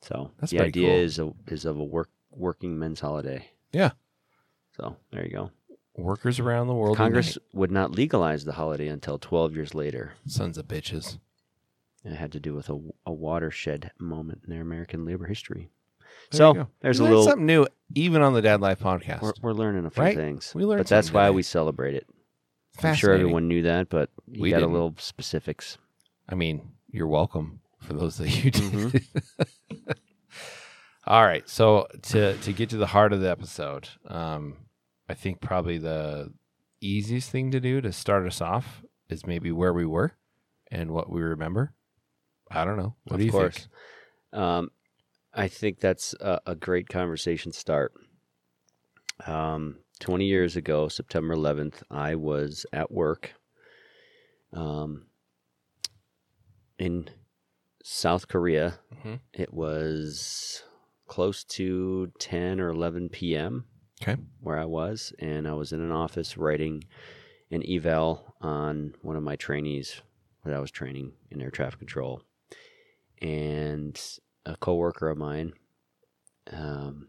So 0.00 0.30
That's 0.38 0.52
the 0.52 0.60
idea 0.60 0.88
cool. 0.88 0.96
is 0.96 1.18
a, 1.18 1.32
is 1.48 1.64
of 1.66 1.78
a 1.78 1.84
work 1.84 2.08
working 2.30 2.78
men's 2.78 3.00
holiday. 3.00 3.50
Yeah. 3.72 3.90
So 4.76 4.96
there 5.12 5.24
you 5.26 5.32
go. 5.32 5.50
Workers 5.96 6.38
around 6.38 6.68
the 6.68 6.74
world. 6.74 6.96
Congress 6.96 7.36
would 7.52 7.70
not 7.70 7.90
legalize 7.92 8.44
the 8.44 8.52
holiday 8.52 8.86
until 8.88 9.18
12 9.18 9.54
years 9.54 9.74
later. 9.74 10.12
Sons 10.26 10.56
of 10.56 10.66
bitches. 10.66 11.18
And 12.04 12.14
it 12.14 12.16
had 12.16 12.32
to 12.32 12.40
do 12.40 12.54
with 12.54 12.70
a, 12.70 12.78
a 13.04 13.12
watershed 13.12 13.90
moment 13.98 14.42
in 14.44 14.50
their 14.50 14.62
American 14.62 15.04
labor 15.04 15.26
history. 15.26 15.68
There 16.30 16.38
so 16.38 16.66
there's 16.80 17.00
a 17.00 17.04
little. 17.04 17.24
something 17.24 17.44
new, 17.44 17.66
even 17.94 18.22
on 18.22 18.32
the 18.32 18.40
Dad 18.40 18.60
Life 18.62 18.78
podcast. 18.80 19.20
We're, 19.20 19.32
we're 19.42 19.52
learning 19.52 19.84
a 19.84 19.90
few 19.90 20.02
Right? 20.02 20.16
things. 20.16 20.52
We 20.54 20.64
learned 20.64 20.80
but 20.80 20.86
that's 20.86 21.08
something 21.08 21.18
why 21.20 21.26
today. 21.26 21.36
we 21.36 21.42
celebrate 21.42 21.94
it. 21.96 22.06
I'm 22.82 22.94
sure 22.94 23.12
everyone 23.12 23.48
knew 23.48 23.62
that, 23.62 23.88
but 23.88 24.10
you 24.26 24.42
We 24.42 24.50
got 24.50 24.58
didn't. 24.58 24.70
a 24.70 24.72
little 24.72 24.94
specifics. 24.98 25.78
I 26.28 26.34
mean, 26.34 26.72
you're 26.90 27.06
welcome 27.08 27.60
for 27.80 27.94
those 27.94 28.16
that 28.18 28.28
you 28.28 28.50
did. 28.50 28.62
Mhm. 28.62 29.08
All 31.06 31.24
right. 31.24 31.48
So 31.48 31.86
to 32.02 32.36
to 32.38 32.52
get 32.52 32.68
to 32.70 32.76
the 32.76 32.86
heart 32.88 33.12
of 33.12 33.20
the 33.20 33.30
episode, 33.30 33.88
um, 34.06 34.56
I 35.08 35.14
think 35.14 35.40
probably 35.40 35.78
the 35.78 36.32
easiest 36.80 37.30
thing 37.30 37.50
to 37.52 37.60
do 37.60 37.80
to 37.80 37.92
start 37.92 38.26
us 38.26 38.40
off 38.40 38.82
is 39.08 39.26
maybe 39.26 39.50
where 39.50 39.72
we 39.72 39.86
were 39.86 40.12
and 40.70 40.90
what 40.90 41.10
we 41.10 41.22
remember. 41.22 41.72
I 42.50 42.64
don't 42.64 42.76
know. 42.76 42.94
What 43.04 43.14
of 43.14 43.20
do 43.20 43.24
you 43.26 43.32
course. 43.32 43.68
think? 44.32 44.42
Um, 44.42 44.70
I 45.32 45.48
think 45.48 45.80
that's 45.80 46.14
a, 46.20 46.40
a 46.46 46.54
great 46.54 46.88
conversation 46.88 47.52
start. 47.52 47.92
Um, 49.26 49.78
20 49.98 50.24
years 50.26 50.56
ago, 50.56 50.88
September 50.88 51.34
11th, 51.34 51.82
I 51.90 52.14
was 52.14 52.64
at 52.72 52.90
work 52.90 53.32
um, 54.52 55.06
in 56.78 57.08
South 57.82 58.28
Korea. 58.28 58.78
Mhm. 59.04 59.20
It 59.32 59.52
was 59.52 60.62
close 61.06 61.44
to 61.44 62.12
10 62.18 62.60
or 62.60 62.68
11 62.68 63.08
p.m. 63.08 63.66
Okay. 64.00 64.16
where 64.40 64.56
I 64.58 64.64
was, 64.64 65.12
and 65.18 65.48
I 65.48 65.54
was 65.54 65.72
in 65.72 65.80
an 65.80 65.90
office 65.90 66.36
writing 66.36 66.84
an 67.50 67.64
eval 67.68 68.36
on 68.40 68.94
one 69.02 69.16
of 69.16 69.24
my 69.24 69.34
trainees 69.34 70.00
that 70.44 70.54
I 70.54 70.60
was 70.60 70.70
training 70.70 71.12
in 71.32 71.42
air 71.42 71.50
traffic 71.50 71.80
control, 71.80 72.22
and 73.20 74.00
a 74.46 74.54
coworker 74.56 75.08
of 75.08 75.18
mine 75.18 75.52
um, 76.52 77.08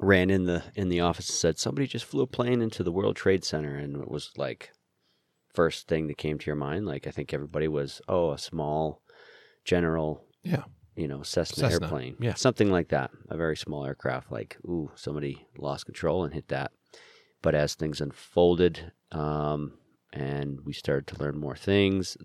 ran 0.00 0.30
in 0.30 0.44
the 0.44 0.62
in 0.74 0.88
the 0.88 1.00
office 1.00 1.28
and 1.28 1.36
said 1.36 1.58
somebody 1.58 1.86
just 1.86 2.04
flew 2.04 2.22
a 2.22 2.26
plane 2.26 2.62
into 2.62 2.82
the 2.82 2.92
World 2.92 3.16
Trade 3.16 3.44
Center, 3.44 3.76
and 3.76 3.96
it 4.00 4.10
was 4.10 4.30
like 4.36 4.70
first 5.52 5.88
thing 5.88 6.06
that 6.06 6.18
came 6.18 6.38
to 6.38 6.46
your 6.46 6.56
mind. 6.56 6.86
Like 6.86 7.06
I 7.06 7.10
think 7.10 7.32
everybody 7.34 7.68
was 7.68 8.00
oh 8.08 8.30
a 8.32 8.38
small 8.38 9.02
general 9.64 10.24
Yeah. 10.42 10.64
you 10.96 11.08
know 11.08 11.22
Cessna, 11.22 11.68
Cessna, 11.68 11.84
airplane 11.86 12.16
yeah. 12.20 12.34
something 12.34 12.70
like 12.70 12.88
that 12.88 13.10
a 13.28 13.36
very 13.36 13.56
small 13.56 13.84
aircraft 13.84 14.32
like 14.32 14.56
ooh 14.64 14.90
somebody 14.94 15.46
lost 15.58 15.84
control 15.84 16.24
and 16.24 16.32
hit 16.32 16.48
that 16.48 16.72
but 17.42 17.54
as 17.54 17.74
things 17.74 18.00
unfolded 18.00 18.92
um, 19.12 19.74
and 20.12 20.60
we 20.64 20.72
started 20.72 21.06
to 21.08 21.22
learn 21.22 21.38
more 21.38 21.54
things 21.56 22.16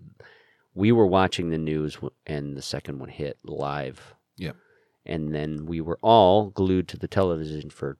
we 0.74 0.90
were 0.90 1.06
watching 1.06 1.50
the 1.50 1.58
news 1.58 1.98
and 2.26 2.56
the 2.56 2.62
second 2.62 2.98
one 2.98 3.10
hit 3.10 3.36
live 3.44 4.14
Yep. 4.38 4.56
And 5.06 5.34
then 5.34 5.66
we 5.66 5.80
were 5.80 5.98
all 6.02 6.50
glued 6.50 6.88
to 6.88 6.96
the 6.96 7.08
television 7.08 7.70
for 7.70 7.96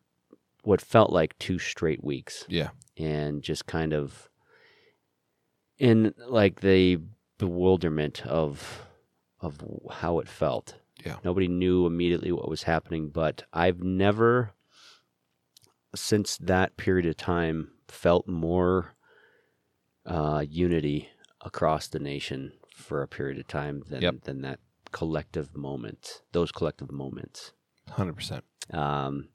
what 0.62 0.80
felt 0.80 1.10
like 1.10 1.38
two 1.38 1.58
straight 1.58 2.02
weeks 2.02 2.44
Yeah. 2.48 2.70
and 2.96 3.42
just 3.42 3.66
kind 3.66 3.92
of 3.92 4.28
in 5.78 6.14
like 6.26 6.60
the 6.60 6.98
bewilderment 7.38 8.24
of 8.26 8.82
of 9.40 9.60
how 9.90 10.18
it 10.20 10.28
felt. 10.28 10.76
Yeah. 11.04 11.16
Nobody 11.22 11.48
knew 11.48 11.84
immediately 11.86 12.32
what 12.32 12.48
was 12.48 12.62
happening, 12.62 13.10
but 13.10 13.42
I've 13.52 13.82
never 13.82 14.52
since 15.94 16.38
that 16.38 16.76
period 16.76 17.04
of 17.06 17.16
time 17.16 17.70
felt 17.88 18.26
more 18.26 18.94
uh, 20.06 20.44
unity 20.48 21.08
across 21.42 21.88
the 21.88 21.98
nation 21.98 22.52
for 22.74 23.02
a 23.02 23.08
period 23.08 23.38
of 23.38 23.46
time 23.46 23.82
than 23.88 24.00
Yep. 24.02 24.22
than 24.22 24.40
that 24.42 24.60
collective 24.94 25.54
moment. 25.56 26.22
Those 26.32 26.50
collective 26.52 26.90
moments 26.90 27.52
Hundred 27.90 28.14
percent. 28.14 28.44
um, 28.70 29.28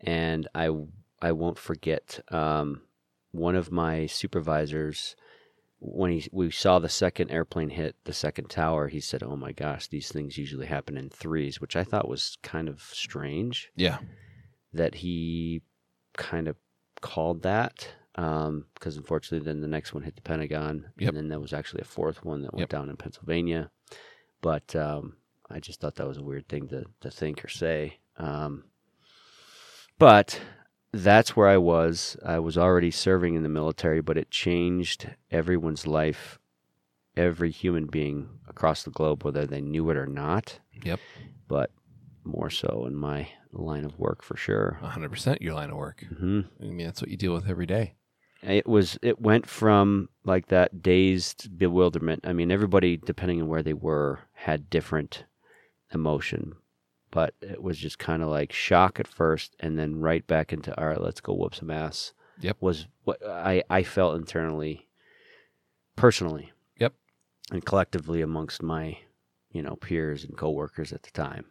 and 0.00 0.46
I 0.54 0.68
I 1.20 1.32
won't 1.32 1.58
forget 1.58 2.20
um, 2.30 2.82
one 3.32 3.56
of 3.56 3.72
my 3.72 4.06
supervisors 4.06 5.16
when 5.80 6.12
he 6.12 6.28
we 6.30 6.50
saw 6.50 6.78
the 6.78 6.88
second 6.88 7.30
airplane 7.30 7.70
hit 7.70 7.96
the 8.04 8.12
second 8.12 8.48
tower. 8.50 8.88
He 8.88 9.00
said, 9.00 9.22
"Oh 9.22 9.34
my 9.36 9.52
gosh, 9.52 9.88
these 9.88 10.08
things 10.12 10.38
usually 10.38 10.66
happen 10.66 10.96
in 10.96 11.08
threes," 11.10 11.60
which 11.60 11.74
I 11.74 11.84
thought 11.84 12.08
was 12.08 12.36
kind 12.42 12.68
of 12.68 12.80
strange 12.82 13.70
Yeah. 13.74 13.98
that 14.72 14.94
he 14.96 15.62
kind 16.16 16.46
of 16.48 16.56
called 17.00 17.42
that. 17.42 17.88
Because 18.14 18.96
unfortunately, 18.98 19.44
then 19.44 19.60
the 19.62 19.66
next 19.76 19.94
one 19.94 20.02
hit 20.02 20.16
the 20.16 20.22
Pentagon, 20.22 20.92
Yep. 20.98 21.08
and 21.08 21.16
then 21.16 21.28
there 21.30 21.40
was 21.40 21.52
actually 21.54 21.80
a 21.80 21.84
fourth 21.96 22.24
one 22.24 22.42
that 22.42 22.52
went 22.52 22.60
Yep. 22.64 22.68
down 22.68 22.90
in 22.90 22.96
Pennsylvania. 22.98 23.70
But 24.42 24.76
um, 24.76 25.16
I 25.50 25.60
just 25.60 25.80
thought 25.80 25.94
that 25.94 26.06
was 26.06 26.18
a 26.18 26.22
weird 26.22 26.48
thing 26.48 26.68
to, 26.68 26.84
to 27.00 27.10
think 27.10 27.42
or 27.44 27.48
say. 27.48 27.98
Um, 28.18 28.64
but 29.98 30.38
that's 30.92 31.34
where 31.34 31.48
I 31.48 31.56
was. 31.56 32.16
I 32.24 32.38
was 32.38 32.58
already 32.58 32.90
serving 32.90 33.34
in 33.34 33.42
the 33.42 33.48
military, 33.48 34.02
but 34.02 34.18
it 34.18 34.30
changed 34.30 35.08
everyone's 35.30 35.86
life, 35.86 36.38
every 37.16 37.50
human 37.50 37.86
being 37.86 38.28
across 38.48 38.82
the 38.82 38.90
globe, 38.90 39.24
whether 39.24 39.46
they 39.46 39.62
knew 39.62 39.88
it 39.88 39.96
or 39.96 40.06
not. 40.06 40.58
Yep. 40.84 41.00
But 41.48 41.70
more 42.24 42.50
so 42.50 42.84
in 42.86 42.94
my 42.94 43.28
line 43.52 43.84
of 43.84 43.98
work 43.98 44.22
for 44.22 44.36
sure. 44.36 44.78
hundred 44.82 45.10
percent. 45.10 45.40
Your 45.40 45.54
line 45.54 45.70
of 45.70 45.76
work. 45.76 46.04
hmm 46.18 46.40
I 46.60 46.64
mean, 46.64 46.86
that's 46.86 47.00
what 47.00 47.10
you 47.10 47.16
deal 47.16 47.32
with 47.34 47.48
every 47.48 47.66
day. 47.66 47.94
It 48.42 48.66
was. 48.66 48.98
It 49.02 49.20
went 49.20 49.46
from 49.46 50.08
like 50.24 50.48
that 50.48 50.82
dazed 50.82 51.56
bewilderment. 51.56 52.26
I 52.26 52.32
mean, 52.32 52.50
everybody, 52.50 52.96
depending 52.96 53.40
on 53.40 53.48
where 53.48 53.62
they 53.62 53.72
were, 53.72 54.20
had 54.32 54.68
different 54.68 55.24
emotion, 55.94 56.54
but 57.10 57.34
it 57.40 57.62
was 57.62 57.78
just 57.78 57.98
kind 57.98 58.22
of 58.22 58.28
like 58.28 58.52
shock 58.52 58.98
at 58.98 59.06
first, 59.06 59.54
and 59.60 59.78
then 59.78 60.00
right 60.00 60.26
back 60.26 60.52
into 60.52 60.76
all 60.80 60.88
right, 60.88 61.00
let's 61.00 61.20
go 61.20 61.34
whoop 61.34 61.54
some 61.54 61.70
ass. 61.70 62.12
Yep. 62.40 62.56
Was 62.60 62.86
what 63.04 63.24
I 63.24 63.62
I 63.70 63.84
felt 63.84 64.16
internally, 64.16 64.88
personally. 65.94 66.50
Yep. 66.80 66.94
And 67.52 67.64
collectively 67.64 68.22
amongst 68.22 68.62
my, 68.62 68.98
you 69.50 69.62
know, 69.62 69.76
peers 69.76 70.24
and 70.24 70.36
coworkers 70.36 70.92
at 70.92 71.04
the 71.04 71.10
time. 71.12 71.44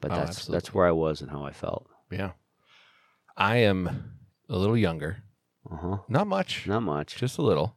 But 0.00 0.12
Oh, 0.12 0.16
that's 0.16 0.46
that's 0.46 0.74
where 0.74 0.86
I 0.86 0.92
was 0.92 1.22
and 1.22 1.30
how 1.30 1.44
I 1.44 1.52
felt. 1.52 1.88
Yeah. 2.10 2.32
I 3.36 3.58
am 3.58 4.18
a 4.48 4.58
little 4.58 4.76
younger. 4.76 5.22
Uh 5.70 5.76
huh. 5.76 5.96
Not 6.08 6.26
much. 6.26 6.66
Not 6.66 6.80
much. 6.82 7.16
just 7.16 7.38
a 7.38 7.42
little. 7.42 7.76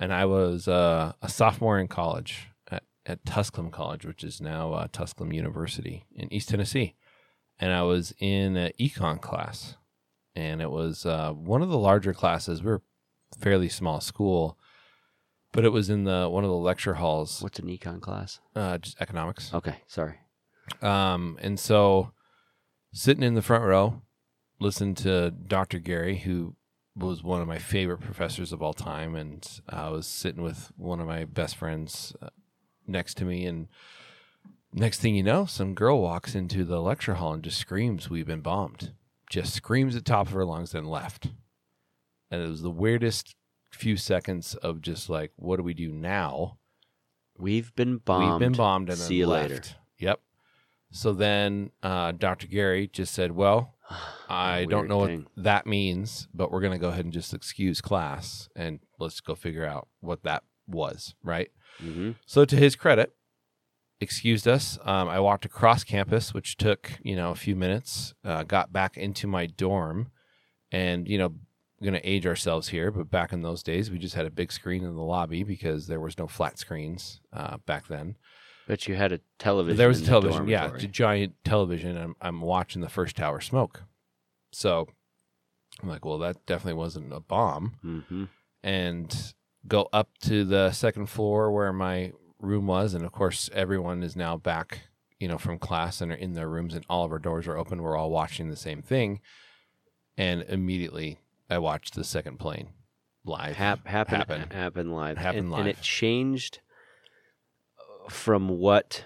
And 0.00 0.12
I 0.12 0.24
was 0.26 0.68
uh, 0.68 1.12
a 1.20 1.28
sophomore 1.28 1.78
in 1.78 1.88
college 1.88 2.48
at, 2.70 2.84
at 3.04 3.24
Tusculum 3.26 3.70
College, 3.72 4.04
which 4.06 4.22
is 4.22 4.40
now 4.40 4.72
uh, 4.72 4.86
Tusculum 4.92 5.32
University 5.32 6.04
in 6.14 6.32
East 6.32 6.48
Tennessee. 6.50 6.94
And 7.58 7.72
I 7.72 7.82
was 7.82 8.14
in 8.20 8.56
an 8.56 8.70
econ 8.78 9.20
class, 9.20 9.76
and 10.36 10.62
it 10.62 10.70
was 10.70 11.04
uh, 11.04 11.32
one 11.32 11.60
of 11.62 11.68
the 11.70 11.78
larger 11.78 12.14
classes. 12.14 12.62
We 12.62 12.70
were 12.70 12.82
a 13.34 13.38
fairly 13.40 13.68
small 13.68 14.00
school, 14.00 14.56
but 15.52 15.64
it 15.64 15.70
was 15.72 15.90
in 15.90 16.04
the 16.04 16.28
one 16.30 16.44
of 16.44 16.50
the 16.50 16.56
lecture 16.56 16.94
halls, 16.94 17.42
What's 17.42 17.58
an 17.58 17.66
econ 17.66 18.00
class? 18.00 18.38
uh, 18.54 18.78
just 18.78 19.00
economics. 19.00 19.52
Okay, 19.52 19.76
sorry. 19.88 20.14
Um, 20.80 21.36
and 21.42 21.58
so 21.58 22.12
sitting 22.92 23.24
in 23.24 23.34
the 23.34 23.42
front 23.42 23.64
row, 23.64 24.02
listening 24.60 24.94
to 24.96 25.32
Dr. 25.32 25.80
Gary, 25.80 26.18
who 26.18 26.54
was 26.98 27.22
one 27.22 27.40
of 27.40 27.48
my 27.48 27.58
favorite 27.58 28.00
professors 28.00 28.52
of 28.52 28.62
all 28.62 28.74
time. 28.74 29.14
And 29.14 29.46
I 29.68 29.88
was 29.90 30.06
sitting 30.06 30.42
with 30.42 30.72
one 30.76 31.00
of 31.00 31.06
my 31.06 31.24
best 31.24 31.56
friends 31.56 32.14
uh, 32.20 32.28
next 32.86 33.14
to 33.18 33.24
me. 33.24 33.46
And 33.46 33.68
next 34.72 35.00
thing 35.00 35.14
you 35.14 35.22
know, 35.22 35.44
some 35.46 35.74
girl 35.74 36.00
walks 36.00 36.34
into 36.34 36.64
the 36.64 36.80
lecture 36.80 37.14
hall 37.14 37.32
and 37.34 37.42
just 37.42 37.58
screams, 37.58 38.10
We've 38.10 38.26
been 38.26 38.40
bombed. 38.40 38.92
Just 39.30 39.54
screams 39.54 39.94
at 39.94 40.04
the 40.04 40.10
top 40.10 40.26
of 40.28 40.32
her 40.32 40.44
lungs, 40.44 40.72
then 40.72 40.84
left. 40.86 41.28
And 42.30 42.42
it 42.42 42.48
was 42.48 42.62
the 42.62 42.70
weirdest 42.70 43.36
few 43.70 43.96
seconds 43.96 44.54
of 44.56 44.80
just 44.82 45.08
like, 45.08 45.32
What 45.36 45.56
do 45.56 45.62
we 45.62 45.74
do 45.74 45.92
now? 45.92 46.58
We've 47.36 47.74
been 47.76 47.98
bombed. 47.98 48.32
We've 48.32 48.48
been 48.50 48.56
bombed 48.56 48.88
and 48.90 48.98
then 48.98 49.06
See 49.06 49.16
you 49.16 49.26
left. 49.28 49.50
later. 49.50 49.62
Yep. 49.98 50.20
So 50.90 51.12
then 51.12 51.70
uh, 51.82 52.12
Dr. 52.12 52.46
Gary 52.46 52.88
just 52.92 53.12
said, 53.14 53.32
"Well, 53.32 53.74
I 54.28 54.58
Weird 54.60 54.70
don't 54.70 54.88
know 54.88 55.06
thing. 55.06 55.26
what 55.34 55.44
that 55.44 55.66
means, 55.66 56.28
but 56.34 56.50
we're 56.50 56.60
going 56.60 56.72
to 56.72 56.78
go 56.78 56.88
ahead 56.88 57.04
and 57.04 57.12
just 57.12 57.32
excuse 57.34 57.80
class 57.80 58.48
and 58.54 58.80
let's 58.98 59.20
go 59.20 59.34
figure 59.34 59.64
out 59.64 59.88
what 60.00 60.22
that 60.24 60.42
was." 60.66 61.14
Right. 61.22 61.50
hmm 61.80 62.12
So 62.26 62.44
to 62.44 62.56
his 62.56 62.76
credit, 62.76 63.14
excused 64.00 64.46
us. 64.46 64.78
Um, 64.84 65.08
I 65.08 65.20
walked 65.20 65.44
across 65.44 65.84
campus, 65.84 66.32
which 66.34 66.56
took 66.56 66.92
you 67.02 67.16
know 67.16 67.30
a 67.30 67.34
few 67.36 67.56
minutes. 67.56 68.14
Uh, 68.24 68.42
got 68.42 68.72
back 68.72 68.96
into 68.96 69.26
my 69.26 69.46
dorm, 69.46 70.10
and 70.72 71.08
you 71.08 71.18
know. 71.18 71.34
Going 71.80 71.94
to 71.94 72.04
age 72.04 72.26
ourselves 72.26 72.70
here, 72.70 72.90
but 72.90 73.08
back 73.08 73.32
in 73.32 73.42
those 73.42 73.62
days, 73.62 73.88
we 73.88 73.98
just 74.00 74.16
had 74.16 74.26
a 74.26 74.32
big 74.32 74.50
screen 74.50 74.82
in 74.82 74.96
the 74.96 75.00
lobby 75.00 75.44
because 75.44 75.86
there 75.86 76.00
was 76.00 76.18
no 76.18 76.26
flat 76.26 76.58
screens 76.58 77.20
uh, 77.32 77.58
back 77.66 77.86
then. 77.86 78.16
But 78.68 78.86
you 78.86 78.96
had 78.96 79.12
a 79.12 79.20
television. 79.38 79.78
There 79.78 79.88
was 79.88 80.00
a 80.00 80.02
the 80.02 80.08
television, 80.08 80.46
yeah, 80.46 80.70
it's 80.74 80.84
a 80.84 80.88
giant 80.88 81.32
television. 81.42 81.96
I'm, 81.96 82.14
I'm 82.20 82.42
watching 82.42 82.82
the 82.82 82.90
first 82.90 83.16
tower 83.16 83.40
smoke. 83.40 83.82
So 84.52 84.86
I'm 85.82 85.88
like, 85.88 86.04
well, 86.04 86.18
that 86.18 86.44
definitely 86.44 86.74
wasn't 86.74 87.14
a 87.14 87.20
bomb. 87.20 87.76
Mm-hmm. 87.82 88.24
And 88.62 89.34
go 89.66 89.88
up 89.90 90.10
to 90.24 90.44
the 90.44 90.70
second 90.72 91.06
floor 91.06 91.50
where 91.50 91.72
my 91.72 92.12
room 92.40 92.66
was. 92.66 92.92
And 92.92 93.06
of 93.06 93.12
course, 93.12 93.48
everyone 93.54 94.02
is 94.02 94.14
now 94.14 94.36
back, 94.36 94.82
you 95.18 95.28
know, 95.28 95.38
from 95.38 95.58
class 95.58 96.02
and 96.02 96.12
are 96.12 96.16
in 96.16 96.34
their 96.34 96.48
rooms, 96.48 96.74
and 96.74 96.84
all 96.90 97.06
of 97.06 97.10
our 97.12 97.18
doors 97.18 97.48
are 97.48 97.56
open. 97.56 97.82
We're 97.82 97.96
all 97.96 98.10
watching 98.10 98.50
the 98.50 98.56
same 98.56 98.82
thing. 98.82 99.20
And 100.18 100.42
immediately 100.42 101.20
I 101.48 101.56
watched 101.56 101.94
the 101.94 102.04
second 102.04 102.38
plane 102.38 102.68
live. 103.24 103.56
Hap- 103.56 103.86
happen, 103.86 104.16
happen. 104.16 104.50
happen 104.50 104.92
live. 104.92 105.16
Happen 105.16 105.38
and, 105.38 105.50
live. 105.50 105.60
and 105.60 105.68
it 105.70 105.80
changed 105.80 106.60
from 108.10 108.48
what 108.48 109.04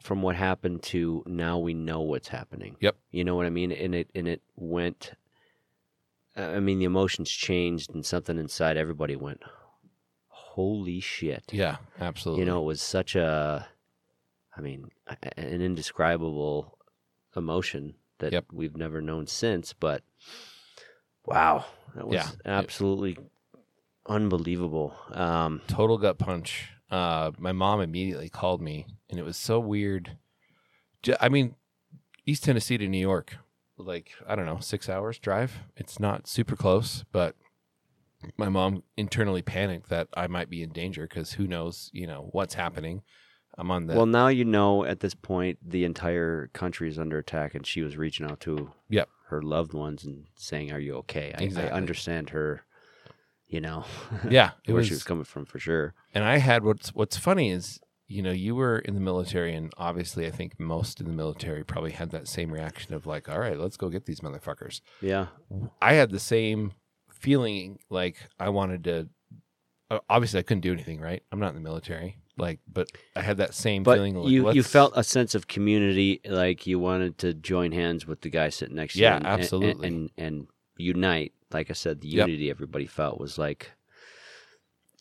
from 0.00 0.22
what 0.22 0.36
happened 0.36 0.82
to 0.82 1.22
now 1.26 1.58
we 1.58 1.74
know 1.74 2.00
what's 2.00 2.28
happening. 2.28 2.76
Yep. 2.80 2.96
You 3.10 3.24
know 3.24 3.34
what 3.34 3.46
I 3.46 3.50
mean? 3.50 3.72
And 3.72 3.94
it 3.94 4.10
and 4.14 4.28
it 4.28 4.42
went. 4.56 5.12
I 6.36 6.60
mean, 6.60 6.78
the 6.78 6.84
emotions 6.84 7.30
changed, 7.30 7.94
and 7.94 8.04
something 8.04 8.38
inside 8.38 8.76
everybody 8.76 9.16
went, 9.16 9.42
"Holy 10.28 11.00
shit!" 11.00 11.44
Yeah, 11.50 11.78
absolutely. 11.98 12.40
You 12.42 12.46
know, 12.46 12.60
it 12.60 12.66
was 12.66 12.82
such 12.82 13.16
a, 13.16 13.66
I 14.54 14.60
mean, 14.60 14.90
an 15.06 15.62
indescribable 15.62 16.76
emotion 17.34 17.94
that 18.18 18.32
Yep. 18.34 18.46
we've 18.52 18.76
never 18.76 19.00
known 19.00 19.26
since. 19.26 19.72
But 19.72 20.02
wow, 21.24 21.64
that 21.94 22.06
was 22.06 22.14
Yeah. 22.16 22.30
absolutely 22.44 23.16
unbelievable. 24.06 24.94
Um, 25.12 25.62
total 25.68 25.96
gut 25.96 26.18
punch. 26.18 26.68
Uh, 26.90 27.32
my 27.38 27.52
mom 27.52 27.80
immediately 27.80 28.28
called 28.28 28.60
me, 28.60 28.86
and 29.10 29.18
it 29.18 29.24
was 29.24 29.36
so 29.36 29.58
weird. 29.58 30.16
I 31.20 31.28
mean, 31.28 31.54
East 32.24 32.44
Tennessee 32.44 32.78
to 32.78 32.88
New 32.88 32.98
York, 32.98 33.36
like 33.76 34.12
I 34.26 34.36
don't 34.36 34.46
know, 34.46 34.58
six 34.60 34.88
hours 34.88 35.18
drive. 35.18 35.58
It's 35.76 35.98
not 36.00 36.28
super 36.28 36.56
close, 36.56 37.04
but 37.12 37.34
my 38.36 38.48
mom 38.48 38.82
internally 38.96 39.42
panicked 39.42 39.88
that 39.88 40.08
I 40.16 40.26
might 40.26 40.50
be 40.50 40.62
in 40.62 40.70
danger 40.70 41.06
because 41.06 41.32
who 41.32 41.46
knows, 41.46 41.90
you 41.92 42.06
know, 42.06 42.28
what's 42.32 42.54
happening. 42.54 43.02
I'm 43.58 43.70
on 43.70 43.86
the 43.86 43.94
well, 43.94 44.06
now 44.06 44.28
you 44.28 44.44
know 44.44 44.84
at 44.84 45.00
this 45.00 45.14
point 45.14 45.58
the 45.66 45.84
entire 45.84 46.48
country 46.52 46.88
is 46.88 46.98
under 46.98 47.18
attack, 47.18 47.54
and 47.54 47.66
she 47.66 47.82
was 47.82 47.96
reaching 47.96 48.26
out 48.26 48.40
to 48.40 48.72
Yep. 48.90 49.08
her 49.28 49.40
loved 49.40 49.72
ones 49.72 50.04
and 50.04 50.26
saying, 50.36 50.72
"Are 50.72 50.80
you 50.80 50.96
okay?" 50.96 51.34
I, 51.38 51.68
I 51.68 51.70
understand 51.70 52.30
her. 52.30 52.65
You 53.48 53.60
know, 53.60 53.84
yeah, 54.30 54.50
it 54.64 54.72
where 54.72 54.78
was 54.78 54.88
she 54.88 54.94
was 54.94 55.04
coming 55.04 55.24
from 55.24 55.44
for 55.46 55.58
sure. 55.58 55.94
and 56.14 56.24
I 56.24 56.38
had 56.38 56.64
what's 56.64 56.92
what's 56.94 57.16
funny 57.16 57.50
is 57.50 57.78
you 58.08 58.22
know 58.22 58.32
you 58.32 58.54
were 58.54 58.78
in 58.78 58.94
the 58.94 59.00
military 59.00 59.54
and 59.54 59.72
obviously 59.78 60.26
I 60.26 60.30
think 60.30 60.58
most 60.60 61.00
in 61.00 61.06
the 61.06 61.12
military 61.12 61.64
probably 61.64 61.92
had 61.92 62.10
that 62.10 62.28
same 62.28 62.52
reaction 62.52 62.94
of 62.94 63.04
like 63.06 63.28
all 63.28 63.38
right 63.38 63.58
let's 63.58 63.76
go 63.76 63.88
get 63.88 64.04
these 64.06 64.20
motherfuckers. 64.20 64.80
Yeah, 65.00 65.26
I 65.80 65.94
had 65.94 66.10
the 66.10 66.18
same 66.20 66.72
feeling 67.10 67.78
like 67.90 68.16
I 68.38 68.48
wanted 68.48 68.84
to. 68.84 69.08
Obviously, 70.10 70.40
I 70.40 70.42
couldn't 70.42 70.62
do 70.62 70.72
anything, 70.72 71.00
right? 71.00 71.22
I'm 71.30 71.38
not 71.38 71.50
in 71.50 71.54
the 71.54 71.60
military, 71.60 72.16
like, 72.36 72.58
but 72.72 72.88
I 73.14 73.22
had 73.22 73.36
that 73.36 73.54
same 73.54 73.84
but 73.84 73.94
feeling. 73.94 74.16
Like, 74.16 74.28
you 74.28 74.40
you 74.50 74.54
let's- 74.62 74.68
felt 74.68 74.92
a 74.96 75.04
sense 75.04 75.36
of 75.36 75.46
community, 75.46 76.20
like 76.24 76.66
you 76.66 76.80
wanted 76.80 77.18
to 77.18 77.32
join 77.34 77.70
hands 77.70 78.04
with 78.04 78.20
the 78.22 78.28
guy 78.28 78.48
sitting 78.48 78.74
next 78.74 78.94
to 78.94 79.00
Yeah, 79.00 79.10
you. 79.12 79.16
and- 79.18 79.26
and- 79.26 79.40
absolutely. 79.40 79.86
and, 79.86 80.10
and 80.18 80.46
unite. 80.76 81.32
Like 81.52 81.70
I 81.70 81.74
said, 81.74 82.00
the 82.00 82.08
Yep. 82.08 82.28
unity 82.28 82.50
everybody 82.50 82.86
felt 82.86 83.20
was 83.20 83.38
like 83.38 83.72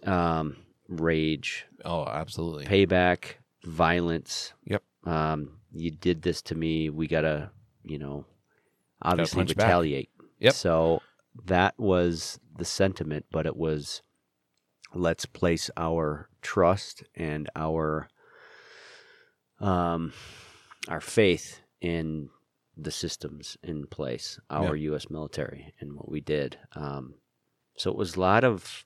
um, 0.04 0.58
rage, 0.88 1.66
Oh, 1.84 2.06
absolutely. 2.06 2.66
payback, 2.66 3.36
violence. 3.64 4.54
Yep. 4.66 4.84
Um, 5.06 5.58
you 5.74 5.92
did 5.92 6.22
this 6.22 6.42
to 6.44 6.56
me. 6.56 6.90
We 6.90 7.08
gotta, 7.08 7.52
you 7.84 7.98
know, 7.98 8.26
obviously 9.02 9.40
punch 9.40 9.56
back. 9.56 9.66
retaliate. 9.68 10.10
Yep. 10.40 10.54
So 10.54 11.02
that 11.46 11.74
was 11.80 12.40
the 12.58 12.66
sentiment, 12.66 13.26
but 13.32 13.46
it 13.46 13.56
was 13.58 14.02
let's 14.94 15.26
place 15.26 15.70
our 15.76 16.30
trust 16.42 17.04
and 17.16 17.50
our 17.56 18.08
um 19.60 20.14
our 20.88 21.02
faith 21.02 21.60
in 21.82 22.30
the 22.78 22.92
systems 22.92 23.58
in 23.64 23.88
place, 23.88 24.40
our 24.50 24.76
U.S. 24.76 25.10
military, 25.10 25.74
and 25.80 25.94
what 25.94 26.10
we 26.10 26.20
did. 26.22 26.58
Um, 26.76 27.16
so 27.78 27.90
it 27.92 27.98
was 27.98 28.16
a 28.16 28.20
lot 28.20 28.44
of 28.44 28.86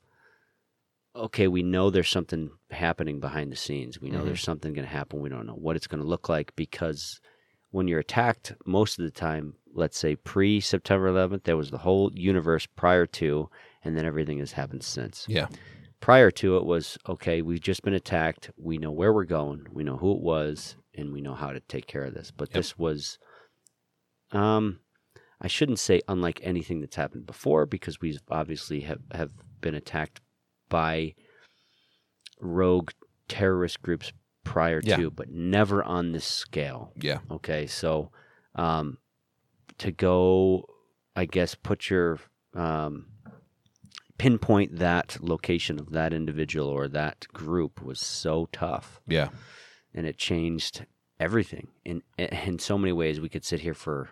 okay, 1.15 1.47
we 1.47 1.63
know 1.63 1.89
there's 1.89 2.07
something 2.09 2.51
happening 2.69 3.19
behind 3.19 3.51
the 3.51 3.55
scenes. 3.55 3.99
We 3.99 4.09
know 4.09 4.21
Mhm. 4.21 4.25
there's 4.25 4.43
something 4.43 4.73
going 4.73 4.85
to 4.85 4.91
happen. 4.91 5.19
We 5.21 5.29
don't 5.29 5.47
know 5.47 5.55
what 5.55 5.75
it's 5.75 5.87
going 5.87 6.01
to 6.01 6.07
look 6.07 6.29
like 6.29 6.55
because 6.55 7.19
when 7.71 7.87
you're 7.87 7.99
attacked, 7.99 8.53
most 8.65 8.99
of 8.99 9.05
the 9.05 9.11
time, 9.11 9.55
let's 9.73 9.97
say 9.97 10.15
pre 10.15 10.59
September 10.61 11.07
11th, 11.11 11.43
there 11.43 11.57
was 11.57 11.71
the 11.71 11.79
whole 11.79 12.11
universe 12.13 12.65
prior 12.67 13.05
to, 13.07 13.49
and 13.83 13.97
then 13.97 14.05
everything 14.05 14.37
has 14.39 14.51
happened 14.53 14.83
since. 14.83 15.25
Yeah. 15.27 15.47
Prior 15.99 16.31
to 16.31 16.57
it 16.57 16.65
was 16.65 16.97
okay, 17.07 17.41
we've 17.41 17.59
just 17.59 17.83
been 17.83 17.93
attacked. 17.95 18.51
We 18.57 18.77
know 18.77 18.91
where 18.91 19.11
we're 19.11 19.25
going. 19.25 19.65
We 19.71 19.83
know 19.83 19.97
who 19.97 20.13
it 20.13 20.21
was, 20.21 20.77
and 20.95 21.11
we 21.11 21.21
know 21.21 21.33
how 21.35 21.51
to 21.51 21.59
take 21.61 21.87
care 21.87 22.03
of 22.05 22.13
this. 22.13 22.31
But 22.31 22.49
Yep. 22.49 22.53
this 22.53 22.77
was, 22.77 23.19
um, 24.31 24.79
I 25.41 25.47
shouldn't 25.47 25.79
say 25.79 26.01
unlike 26.07 26.39
anything 26.43 26.81
that's 26.81 26.95
happened 26.95 27.25
before 27.25 27.65
because 27.65 28.01
we 28.01 28.17
obviously 28.29 28.81
have, 28.81 28.99
have 29.13 29.31
been 29.61 29.75
attacked 29.75 30.21
by 30.69 31.15
rogue 32.39 32.91
terrorist 33.27 33.81
groups 33.81 34.11
prior 34.43 34.81
Yeah. 34.83 34.97
to, 34.97 35.11
but 35.11 35.29
never 35.29 35.83
on 35.83 36.11
this 36.11 36.25
scale. 36.25 36.91
Yeah. 36.99 37.19
Okay, 37.29 37.67
so 37.67 38.11
um, 38.55 38.97
to 39.77 39.91
go, 39.91 40.65
I 41.15 41.25
guess, 41.25 41.55
put 41.55 41.89
your 41.89 42.19
um, 42.53 43.07
pinpoint 44.17 44.77
that 44.79 45.17
location 45.21 45.79
of 45.79 45.91
that 45.91 46.13
individual 46.13 46.67
or 46.67 46.87
that 46.89 47.27
group 47.33 47.81
was 47.81 47.99
so 47.99 48.47
tough, 48.51 48.99
Yeah. 49.07 49.29
and 49.93 50.05
it 50.05 50.17
changed 50.17 50.85
everything 51.19 51.67
in 51.85 52.01
in 52.17 52.59
so 52.59 52.77
many 52.77 52.93
ways. 52.93 53.19
We 53.19 53.29
could 53.29 53.43
sit 53.45 53.59
here 53.61 53.73
for 53.73 54.09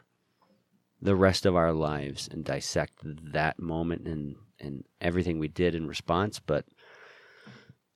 the 1.02 1.16
rest 1.16 1.46
of 1.46 1.56
our 1.56 1.74
lives 1.74 2.28
and 2.32 2.44
dissect 2.44 3.00
that 3.34 3.60
moment 3.60 4.08
and 4.08 4.36
and 4.60 4.84
everything 5.00 5.38
we 5.38 5.48
did 5.48 5.76
in 5.76 5.88
response, 5.88 6.40
but 6.40 6.66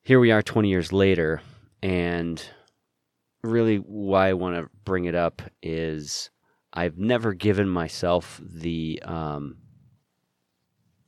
here 0.03 0.19
we 0.19 0.31
are 0.31 0.43
20 0.43 0.69
years 0.69 0.93
later 0.93 1.41
and 1.81 2.43
really 3.43 3.77
why 3.77 4.29
I 4.29 4.33
want 4.33 4.55
to 4.57 4.69
bring 4.85 5.05
it 5.05 5.15
up 5.15 5.41
is 5.63 6.29
I've 6.71 6.99
never 6.99 7.33
given 7.33 7.67
myself 7.67 8.39
the 8.43 9.01
um, 9.03 9.57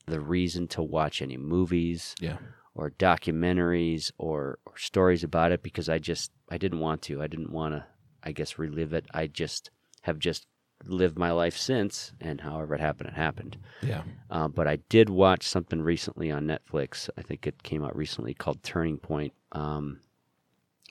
the 0.07 0.19
reason 0.19 0.67
to 0.69 0.81
watch 0.81 1.21
any 1.21 1.37
movies 1.37 2.15
Yeah. 2.19 2.37
or 2.75 2.89
documentaries 2.89 4.11
or, 4.17 4.57
or 4.65 4.77
stories 4.77 5.23
about 5.23 5.51
it 5.51 5.63
because 5.63 5.87
I 5.89 5.99
just 5.99 6.31
I 6.49 6.57
didn't 6.57 6.79
want 6.79 7.03
to. 7.03 7.21
I 7.21 7.27
didn't 7.27 7.51
want 7.51 7.75
to 7.75 7.85
I 8.23 8.31
guess 8.31 8.57
relive 8.57 8.93
it. 8.93 9.05
I 9.13 9.27
just 9.27 9.69
have 10.01 10.17
just 10.19 10.47
lived 10.85 11.17
my 11.17 11.31
life 11.31 11.55
since 11.57 12.11
and 12.19 12.41
however 12.41 12.75
it 12.75 12.81
happened 12.81 13.09
it 13.09 13.15
happened. 13.15 13.57
Yeah. 13.81 14.03
Uh, 14.29 14.47
but 14.47 14.67
I 14.67 14.77
did 14.89 15.09
watch 15.09 15.43
something 15.47 15.81
recently 15.81 16.29
on 16.31 16.45
Netflix. 16.47 17.09
I 17.17 17.21
think 17.21 17.45
it 17.47 17.63
came 17.63 17.83
out 17.83 17.95
recently 17.95 18.33
called 18.33 18.63
Turning 18.63 18.97
Point. 18.97 19.33
Um, 19.51 19.99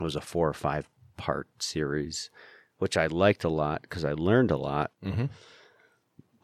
it 0.00 0.02
was 0.04 0.16
a 0.16 0.20
four 0.20 0.48
or 0.48 0.54
five 0.54 0.88
part 1.16 1.48
series, 1.60 2.30
which 2.78 2.96
I 2.96 3.06
liked 3.06 3.44
a 3.44 3.48
lot 3.48 3.82
because 3.82 4.04
I 4.04 4.12
learned 4.12 4.50
a 4.50 4.56
lot, 4.56 4.90
Mm-hmm. 5.04 5.26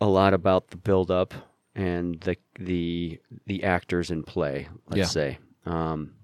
a 0.01 0.07
lot 0.09 0.35
about 0.35 0.69
the 0.69 0.77
build 0.77 1.11
up 1.11 1.33
and 1.75 2.21
the 2.21 2.37
the 2.59 3.21
the 3.47 3.65
actors 3.65 4.11
in 4.11 4.23
play. 4.25 4.69
Let's 4.89 4.99
Yeah. 4.99 5.05
say, 5.07 5.39
um, 5.67 6.15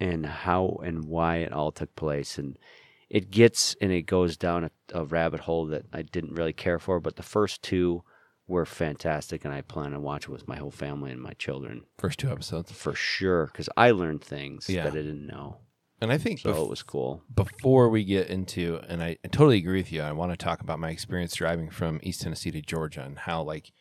and 0.00 0.26
how 0.26 0.80
and 0.84 1.04
why 1.04 1.36
it 1.38 1.52
all 1.52 1.70
took 1.72 1.94
place 1.96 2.38
and. 2.38 2.58
It 3.18 3.30
gets 3.30 3.76
and 3.80 3.92
it 3.92 4.02
goes 4.06 4.36
down 4.38 4.64
a, 4.64 4.70
a 4.94 5.04
rabbit 5.04 5.40
hole 5.40 5.66
that 5.66 5.84
I 5.92 6.00
didn't 6.02 6.34
really 6.34 6.54
care 6.54 6.78
for, 6.78 6.98
but 6.98 7.16
the 7.16 7.22
first 7.22 7.62
two 7.62 8.02
were 8.48 8.64
fantastic, 8.66 9.44
and 9.44 9.52
I 9.54 9.60
plan 9.60 9.92
on 9.94 10.02
watching 10.02 10.32
with 10.32 10.48
my 10.48 10.56
whole 10.56 10.70
family 10.70 11.10
and 11.12 11.20
my 11.20 11.34
children 11.34 11.84
First 11.98 12.18
two 12.18 12.30
episodes. 12.30 12.72
for 12.72 12.94
sure 12.94 13.46
because 13.46 13.68
I 13.76 13.90
learned 13.90 14.22
things 14.24 14.68
Yeah. 14.68 14.84
that 14.84 14.94
I 14.94 15.02
didn't 15.02 15.26
know. 15.26 15.58
And 16.00 16.10
I 16.10 16.18
think 16.18 16.40
So 16.40 16.52
bef- 16.52 16.64
it 16.64 16.68
was 16.70 16.82
cool. 16.82 17.22
before 17.32 17.88
we 17.90 18.02
get 18.02 18.28
into, 18.28 18.80
and 18.88 19.02
I, 19.02 19.18
I 19.24 19.28
totally 19.28 19.58
agree 19.58 19.78
with 19.80 19.92
you, 19.92 20.00
I 20.02 20.12
want 20.12 20.32
to 20.32 20.36
talk 20.36 20.60
about 20.62 20.80
my 20.80 20.90
experience 20.90 21.34
driving 21.34 21.70
from 21.70 22.00
East 22.02 22.22
Tennessee 22.22 22.50
to 22.50 22.60
Georgia 22.62 23.02
and 23.02 23.18
how 23.18 23.42
like 23.42 23.72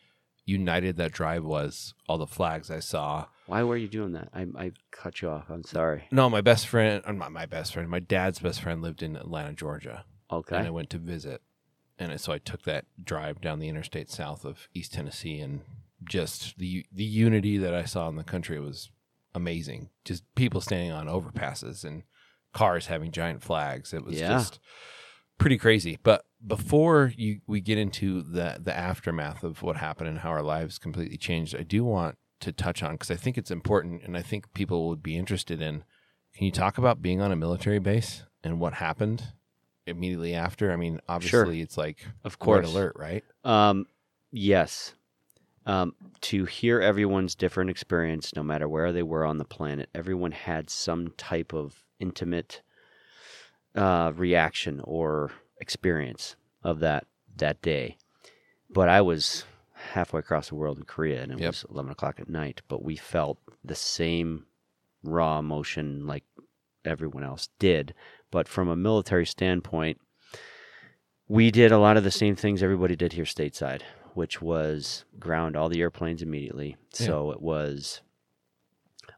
united 0.46 0.98
that 0.98 1.12
drive 1.14 1.44
was. 1.46 1.94
All 2.10 2.18
the 2.18 2.28
flags 2.28 2.70
I 2.70 2.80
saw. 2.80 3.26
Why 3.52 3.64
were 3.64 3.76
you 3.76 3.90
doing 3.90 4.14
that? 4.14 4.30
I, 4.34 4.48
I 4.58 4.72
cut 4.92 5.22
you 5.22 5.30
off. 5.30 5.50
I'm 5.50 5.66
sorry. 5.66 6.06
No, 6.10 6.30
my 6.30 6.40
best 6.40 6.68
friend, 6.68 7.04
uh, 7.06 7.10
or 7.10 7.14
not 7.14 7.34
my 7.34 7.46
best 7.46 7.74
friend, 7.74 7.90
my 7.90 8.00
dad's 8.00 8.40
best 8.40 8.62
friend 8.62 8.82
lived 8.82 9.04
in 9.04 9.18
Atlanta, 9.18 9.52
Georgia, 9.52 10.06
Okay. 10.32 10.56
and 10.56 10.66
I 10.66 10.70
went 10.70 10.90
to 10.92 10.98
visit, 10.98 11.42
and 12.00 12.18
so 12.22 12.32
I 12.32 12.38
took 12.38 12.62
that 12.64 12.86
drive 13.04 13.42
down 13.42 13.60
the 13.60 13.68
interstate 13.68 14.10
south 14.10 14.46
of 14.46 14.70
East 14.74 14.94
Tennessee, 14.94 15.42
and 15.42 15.64
just 16.06 16.58
the 16.60 16.86
the 16.94 17.04
unity 17.04 17.58
that 17.58 17.74
I 17.74 17.84
saw 17.84 18.08
in 18.08 18.16
the 18.16 18.24
country 18.24 18.58
was 18.58 18.90
amazing. 19.36 19.90
Just 20.06 20.24
people 20.36 20.62
standing 20.62 20.94
on 20.94 21.08
overpasses 21.08 21.84
and 21.84 22.04
cars 22.54 22.86
having 22.86 23.12
giant 23.12 23.44
flags. 23.44 23.94
It 23.94 24.06
was 24.06 24.18
Yeah. 24.18 24.30
just 24.30 24.62
pretty 25.38 25.58
crazy. 25.58 26.00
But 26.04 26.24
before 26.48 27.12
you 27.18 27.42
we 27.48 27.60
get 27.60 27.78
into 27.78 28.22
the 28.22 28.60
the 28.64 28.74
aftermath 28.74 29.44
of 29.44 29.62
what 29.62 29.76
happened 29.76 30.08
and 30.08 30.20
how 30.20 30.30
our 30.30 30.42
lives 30.42 30.78
completely 30.80 31.18
changed, 31.18 31.54
I 31.54 31.64
do 31.64 31.84
want 31.84 32.18
to 32.42 32.52
touch 32.52 32.84
on 32.84 32.94
because 32.94 33.12
I 33.12 33.16
think 33.16 33.38
it's 33.38 33.52
important 33.52 34.04
and 34.04 34.18
I 34.18 34.22
think 34.22 34.54
people 34.54 34.90
would 34.90 35.02
be 35.04 35.18
interested 35.18 35.62
in. 35.62 35.84
Can 36.36 36.46
you 36.46 36.52
talk 36.52 36.78
about 36.78 37.02
being 37.02 37.22
on 37.22 37.32
a 37.32 37.36
military 37.36 37.80
base 37.80 38.24
and 38.44 38.60
what 38.60 38.74
happened 38.74 39.24
immediately 39.86 40.34
after? 40.34 40.72
I 40.72 40.76
mean, 40.76 41.00
obviously 41.08 41.62
it's 41.62 41.78
like 41.78 42.06
Of 42.24 42.40
course. 42.40 42.68
alert, 42.68 42.94
right? 42.98 43.24
Um, 43.44 43.86
yes. 44.32 44.94
Um, 45.66 45.94
to 46.22 46.46
hear 46.46 46.80
everyone's 46.82 47.36
different 47.36 47.70
experience, 47.70 48.36
no 48.36 48.44
matter 48.44 48.68
where 48.68 48.92
they 48.92 49.04
were 49.04 49.26
on 49.26 49.38
the 49.38 49.46
planet, 49.46 49.90
everyone 49.94 50.32
had 50.32 50.70
some 50.70 51.14
type 51.18 51.54
of 51.54 51.84
intimate 52.00 52.62
uh, 53.76 54.12
reaction 54.16 54.82
or 54.84 55.32
experience 55.60 56.36
of 56.64 56.80
that 56.80 57.06
that 57.38 57.62
day. 57.62 57.98
But 58.70 58.90
I 58.90 59.02
was 59.02 59.46
halfway 59.94 60.20
across 60.20 60.50
the 60.50 60.56
world 60.56 60.78
in 60.78 60.84
Korea, 60.86 61.22
and 61.24 61.32
it 61.32 61.40
Yep. 61.40 61.48
was 61.48 61.66
eleven 61.70 61.92
o'clock 61.92 62.20
at 62.20 62.30
night. 62.30 62.62
But 62.68 62.84
we 62.84 62.96
felt 62.96 63.40
the 63.64 63.76
same 63.76 64.46
raw 65.04 65.40
emotion 65.40 66.06
like 66.08 66.24
everyone 66.86 67.24
else 67.24 67.50
did. 67.60 67.94
But 68.32 68.48
from 68.48 68.68
a 68.70 68.76
military 68.76 69.26
standpoint, 69.26 70.00
we 71.28 71.52
did 71.52 71.72
a 71.72 71.78
lot 71.80 71.98
of 71.98 72.04
the 72.04 72.12
same 72.12 72.36
things 72.36 72.62
everybody 72.64 72.96
did 72.96 73.14
here 73.14 73.26
stateside, 73.26 73.82
which 74.14 74.42
was 74.42 75.06
ground 75.20 75.56
all 75.56 75.70
the 75.70 75.82
airplanes 75.82 76.22
immediately. 76.22 76.76
So 76.92 77.32
it 77.32 77.42
was 77.42 78.02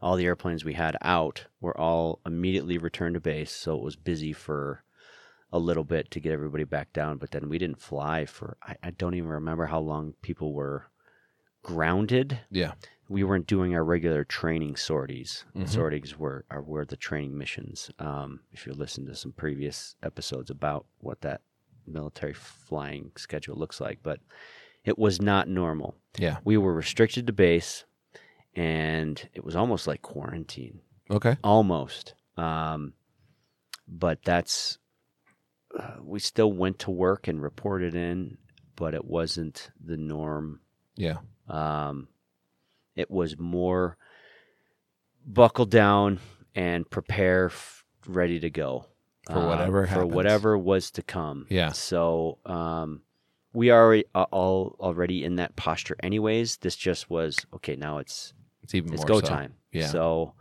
all 0.02 0.15
the 0.15 0.26
airplanes 0.26 0.63
we 0.65 0.73
had 0.73 0.97
out 1.02 1.45
were 1.62 1.78
all 1.80 2.19
immediately 2.26 2.78
returned 2.78 3.15
to 3.15 3.19
base. 3.21 3.52
So 3.52 3.76
it 3.76 3.84
was 3.84 3.95
busy 3.95 4.34
for 4.34 4.84
a 5.54 5.60
little 5.60 5.84
bit 5.86 6.12
to 6.12 6.20
get 6.20 6.34
everybody 6.34 6.66
back 6.66 6.92
down. 6.92 7.18
But 7.18 7.32
then 7.32 7.48
we 7.48 7.58
didn't 7.58 7.80
fly 7.80 8.26
for, 8.26 8.58
I, 8.63 8.76
I 8.84 8.89
don't 8.92 9.13
even 9.13 9.30
remember 9.30 9.68
how 9.68 9.80
long 9.80 10.16
people 10.22 10.52
were 10.54 10.88
grounded. 11.62 12.39
Yeah. 12.52 12.74
We 13.08 13.24
weren't 13.24 13.48
doing 13.48 13.76
our 13.76 13.84
regular 13.84 14.24
training 14.24 14.76
sorties. 14.78 15.46
Mhm. 15.56 15.68
Sorties 15.70 16.18
were 16.18 16.46
are 16.50 16.62
were 16.62 16.86
the 16.86 16.98
training 16.98 17.38
missions. 17.38 17.92
Um, 18.00 18.42
if 18.52 18.66
you 18.66 18.74
listen 18.74 19.06
to 19.06 19.16
some 19.16 19.32
previous 19.34 19.96
episodes 20.02 20.50
about 20.50 20.86
what 21.00 21.22
that 21.22 21.42
military 21.86 22.34
flying 22.34 23.12
schedule 23.16 23.56
looks 23.56 23.80
like, 23.80 24.00
but 24.04 24.20
it 24.86 24.98
was 24.98 25.22
not 25.22 25.48
normal. 25.48 25.96
Yeah. 26.18 26.38
We 26.44 26.58
were 26.58 26.74
restricted 26.74 27.28
to 27.28 27.34
base, 27.34 27.86
and 28.56 29.30
it 29.34 29.44
was 29.44 29.56
almost 29.56 29.86
like 29.86 30.02
quarantine, 30.02 30.80
Okay. 31.12 31.38
almost. 31.44 32.16
Um, 32.38 32.94
but 33.88 34.24
that's 34.24 34.78
uh, 35.78 35.96
we 36.04 36.20
still 36.20 36.52
went 36.52 36.80
to 36.80 36.92
work 36.92 37.28
and 37.28 37.42
reported 37.42 37.96
in, 37.96 38.38
but 38.76 38.94
it 38.94 39.06
wasn't 39.06 39.72
the 39.84 39.98
norm 39.98 40.60
Yeah. 40.96 41.18
um, 41.48 42.08
it 42.96 43.10
was 43.10 43.38
more 43.40 43.98
buckle 45.26 45.66
down 45.66 46.20
and 46.56 46.88
prepare, 46.90 47.46
f- 47.48 47.84
ready 48.06 48.40
to 48.40 48.50
go 48.52 48.86
For 49.28 49.38
uh, 49.38 49.48
whatever 49.48 49.88
for 49.88 50.06
whatever 50.06 50.58
was 50.58 50.92
to 50.92 51.02
come. 51.02 51.48
Yeah. 51.50 51.72
So 51.72 52.38
um, 52.46 53.02
we 53.54 53.70
are 53.72 54.04
uh, 54.14 54.26
all 54.32 54.76
already 54.80 55.24
in 55.24 55.38
that 55.38 55.56
posture, 55.56 55.96
anyways. 56.04 56.58
This 56.58 56.76
just 56.76 57.10
was 57.10 57.38
okay. 57.56 57.76
Now 57.76 57.98
it's 57.98 58.34
It's 58.62 58.76
even 58.76 58.94
it's 58.94 59.00
more 59.02 59.08
go 59.08 59.20
so. 59.22 59.26
time. 59.28 59.54
Yeah. 59.72 59.88
So 59.88 60.34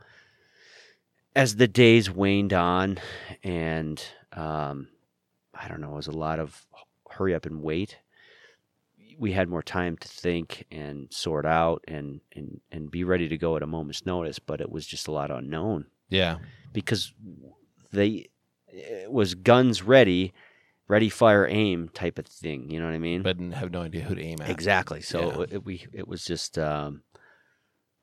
as 1.34 1.56
the 1.56 1.68
days 1.68 2.10
waned 2.10 2.52
on, 2.52 2.98
and 3.42 4.02
um, 4.32 4.88
I 5.62 5.68
don't 5.68 5.80
know, 5.80 5.92
it 5.92 5.96
was 5.96 6.06
a 6.08 6.12
lot 6.12 6.38
of 6.40 6.66
hurry 7.10 7.34
up 7.34 7.46
and 7.46 7.62
wait. 7.62 7.98
We 9.18 9.32
had 9.32 9.48
more 9.48 9.62
time 9.62 9.96
to 9.98 10.08
think 10.08 10.64
and 10.70 11.08
sort 11.12 11.44
out 11.46 11.84
and, 11.86 12.20
and, 12.34 12.60
and 12.72 12.90
be 12.90 13.04
ready 13.04 13.28
to 13.28 13.36
go 13.36 13.56
at 13.56 13.62
a 13.62 13.66
moment's 13.66 14.06
notice, 14.06 14.38
but 14.38 14.60
it 14.60 14.70
was 14.70 14.86
just 14.86 15.06
a 15.06 15.12
lot 15.12 15.30
unknown 15.30 15.86
Yeah. 16.08 16.38
because 16.72 17.12
they 17.92 18.28
it 18.68 19.12
was 19.12 19.34
guns 19.34 19.82
ready, 19.82 20.32
ready, 20.88 21.10
fire, 21.10 21.46
aim 21.46 21.90
type 21.90 22.18
of 22.18 22.26
thing. 22.26 22.70
You 22.70 22.80
know 22.80 22.86
what 22.86 22.94
I 22.94 22.98
mean? 22.98 23.22
But 23.22 23.38
have 23.54 23.70
no 23.70 23.82
idea 23.82 24.02
who 24.02 24.14
to 24.14 24.22
aim 24.22 24.40
at. 24.40 24.48
exactly. 24.48 25.02
So 25.02 25.20
Yeah. 25.20 25.56
it, 25.56 25.64
we 25.64 25.86
it 25.92 26.08
was 26.08 26.24
just 26.24 26.58
um, 26.58 27.02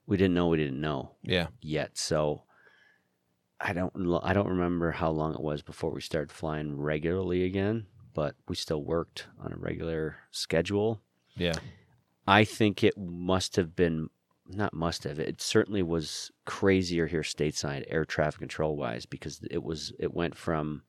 we 0.05 0.15
didn't 0.15 0.35
know 0.35 0.47
we 0.49 0.57
didn't 0.57 0.79
know 0.79 1.15
Yeah. 1.23 1.47
yet. 1.59 1.97
So 1.97 2.43
I 3.61 3.73
don't 3.73 3.93
I 4.23 4.33
don't 4.33 4.47
remember 4.47 4.91
how 4.91 5.09
long 5.09 5.33
it 5.33 5.41
was 5.41 5.61
before 5.61 5.91
we 5.91 6.01
started 6.01 6.31
flying 6.31 6.77
regularly 6.79 7.43
again, 7.43 7.87
but 8.13 8.35
we 8.47 8.55
still 8.55 8.83
worked 8.83 9.27
on 9.39 9.51
a 9.51 9.57
regular 9.57 10.17
schedule. 10.31 11.01
Yeah. 11.35 11.53
I 12.27 12.43
think 12.43 12.83
it 12.83 12.97
must 12.97 13.55
have 13.55 13.75
been 13.75 14.09
not 14.47 14.73
must 14.73 15.03
have 15.03 15.19
it 15.19 15.41
certainly 15.41 15.83
was 15.83 16.31
crazier 16.45 17.05
here 17.07 17.21
stateside 17.21 17.83
air 17.87 18.03
traffic 18.05 18.39
control 18.39 18.75
wise 18.77 19.05
because 19.05 19.41
it 19.51 19.61
was 19.63 19.93
it 19.99 20.13
went 20.13 20.35
from 20.35 20.81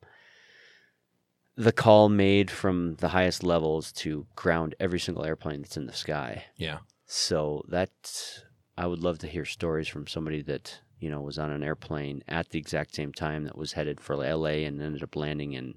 the 1.57 1.73
call 1.73 2.09
made 2.09 2.51
from 2.51 2.95
the 2.97 3.09
highest 3.09 3.43
levels 3.43 3.93
to 3.93 4.27
ground 4.35 4.75
every 4.81 4.99
single 4.99 5.25
airplane 5.27 5.61
that's 5.61 5.77
in 5.77 5.87
the 5.87 5.93
sky 5.93 6.45
Yeah. 6.57 6.79
so 7.07 7.63
that 7.69 8.43
I 8.79 8.87
would 8.87 9.01
love 9.03 9.19
to 9.19 9.27
hear 9.27 9.45
stories 9.45 9.89
from 9.89 10.07
somebody 10.07 10.41
that 10.43 10.81
you 11.01 11.11
know 11.11 11.21
was 11.21 11.39
on 11.39 11.51
an 11.51 11.63
airplane 11.63 12.23
at 12.29 12.51
the 12.51 12.59
exact 12.59 12.95
same 12.95 13.13
time 13.13 13.45
that 13.45 13.57
was 13.59 13.73
headed 13.73 14.01
for 14.01 14.17
LA 14.17 14.65
and 14.67 14.81
ended 14.81 15.03
up 15.03 15.17
landing 15.17 15.53
in. 15.55 15.75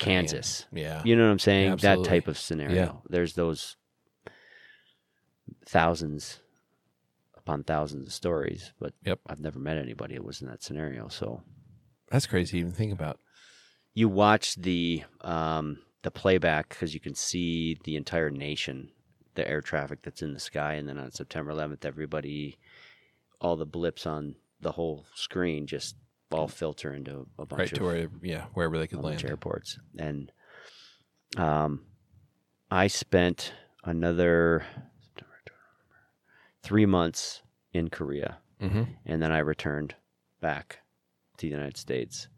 Kansas. 0.00 0.64
Yeah. 0.72 1.02
You 1.04 1.14
know 1.14 1.24
what 1.26 1.30
I'm 1.32 1.38
saying? 1.38 1.72
Absolutely. 1.72 2.04
That 2.04 2.08
type 2.08 2.26
of 2.28 2.38
scenario. 2.38 2.74
Yeah. 2.74 2.92
There's 3.10 3.34
those 3.34 3.76
thousands 5.66 6.40
upon 7.36 7.64
thousands 7.64 8.06
of 8.06 8.12
stories, 8.12 8.72
but 8.80 8.94
Yep. 9.04 9.20
I've 9.26 9.40
never 9.40 9.58
met 9.58 9.76
anybody 9.76 10.14
that 10.14 10.24
was 10.24 10.40
in 10.40 10.48
that 10.48 10.62
scenario. 10.62 11.08
So 11.08 11.42
That's 12.10 12.26
crazy 12.26 12.52
to 12.52 12.58
even 12.60 12.72
think 12.72 12.92
about. 12.92 13.20
you 13.92 14.08
watch 14.08 14.54
the 14.56 15.04
um, 15.20 15.78
the 16.02 16.10
playback 16.10 16.70
because 16.70 16.94
you 16.94 17.00
can 17.00 17.14
see 17.14 17.78
the 17.84 17.96
entire 17.96 18.30
nation, 18.30 18.90
the 19.34 19.46
air 19.48 19.60
traffic 19.60 20.00
that's 20.02 20.22
in 20.22 20.32
the 20.32 20.40
sky, 20.40 20.74
and 20.74 20.88
then 20.88 20.98
on 20.98 21.10
September 21.12 21.52
11th, 21.52 21.84
everybody, 21.84 22.58
all 23.40 23.56
the 23.56 23.66
blips 23.66 24.06
on 24.06 24.36
the 24.64 24.72
whole 24.72 25.04
screen 25.14 25.68
just 25.68 25.94
all 26.32 26.48
filter 26.48 26.92
into 26.92 27.26
a 27.38 27.46
bunch 27.46 27.58
Right 27.60 27.72
of 27.72 27.78
to 27.78 27.84
where, 27.84 28.08
yeah, 28.22 28.46
wherever 28.54 28.76
they 28.78 28.88
could 28.88 28.98
land. 29.00 29.24
airports, 29.24 29.78
and 29.96 30.32
um, 31.36 31.84
I 32.70 32.88
spent 32.88 33.52
another 33.84 34.64
three 36.62 36.86
months 36.86 37.42
in 37.72 37.88
Korea 37.90 38.38
Mm-hmm. 38.62 38.82
and 39.04 39.20
then 39.22 39.30
I 39.32 39.38
returned 39.38 39.94
back 40.40 40.78
to 41.36 41.46
the 41.46 41.50
United 41.50 41.76
States. 41.76 42.28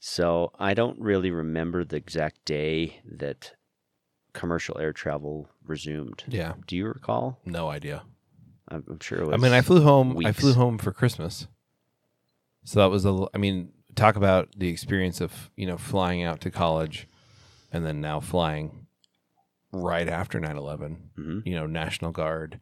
So 0.00 0.50
I 0.58 0.74
don't 0.74 0.98
really 0.98 1.30
remember 1.30 1.84
the 1.84 1.96
exact 1.96 2.44
day 2.44 3.00
that 3.04 3.52
commercial 4.32 4.78
air 4.78 4.92
travel 4.92 5.48
resumed. 5.64 6.24
Yeah. 6.26 6.54
Do 6.66 6.76
you 6.76 6.86
recall? 6.88 7.40
No 7.44 7.68
idea. 7.68 8.02
I'm, 8.68 8.84
I'm 8.88 9.00
sure 9.00 9.18
it 9.20 9.26
was. 9.26 9.34
I 9.34 9.36
mean, 9.36 9.52
I 9.52 9.60
flew 9.60 9.82
home. 9.82 10.18
I 10.24 10.32
flew 10.32 10.54
home 10.54 10.78
for 10.78 10.92
Christmas. 10.92 11.46
So 12.64 12.80
that 12.80 12.90
was 12.90 13.04
a. 13.04 13.26
I 13.34 13.38
mean, 13.38 13.70
talk 13.94 14.16
about 14.16 14.48
the 14.56 14.68
experience 14.68 15.20
of 15.20 15.50
you 15.56 15.66
know 15.66 15.76
flying 15.76 16.22
out 16.22 16.40
to 16.42 16.50
college, 16.50 17.06
and 17.72 17.84
then 17.84 18.00
now 18.00 18.20
flying 18.20 18.86
right 19.72 20.08
after 20.08 20.40
9-11. 20.40 20.96
Mhm. 21.18 21.42
You 21.46 21.54
know, 21.56 21.66
National 21.66 22.12
Guard 22.12 22.60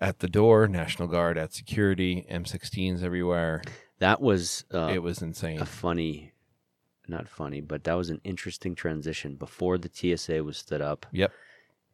at 0.00 0.20
the 0.20 0.28
door, 0.28 0.68
National 0.68 1.08
Guard 1.08 1.36
at 1.36 1.52
security, 1.52 2.24
M16s 2.30 3.02
everywhere. 3.02 3.62
that 3.98 4.20
was 4.20 4.64
uh, 4.72 4.90
it 4.94 5.02
was 5.02 5.20
insane. 5.20 5.60
a 5.60 5.66
funny, 5.66 6.32
not 7.08 7.28
funny, 7.28 7.60
but 7.60 7.84
that 7.84 7.94
was 7.94 8.08
an 8.08 8.20
interesting 8.24 8.74
transition 8.76 9.34
before 9.34 9.76
the 9.78 9.90
TSA 9.92 10.42
was 10.44 10.56
stood 10.56 10.80
up. 10.80 11.04
Yep. 11.12 11.32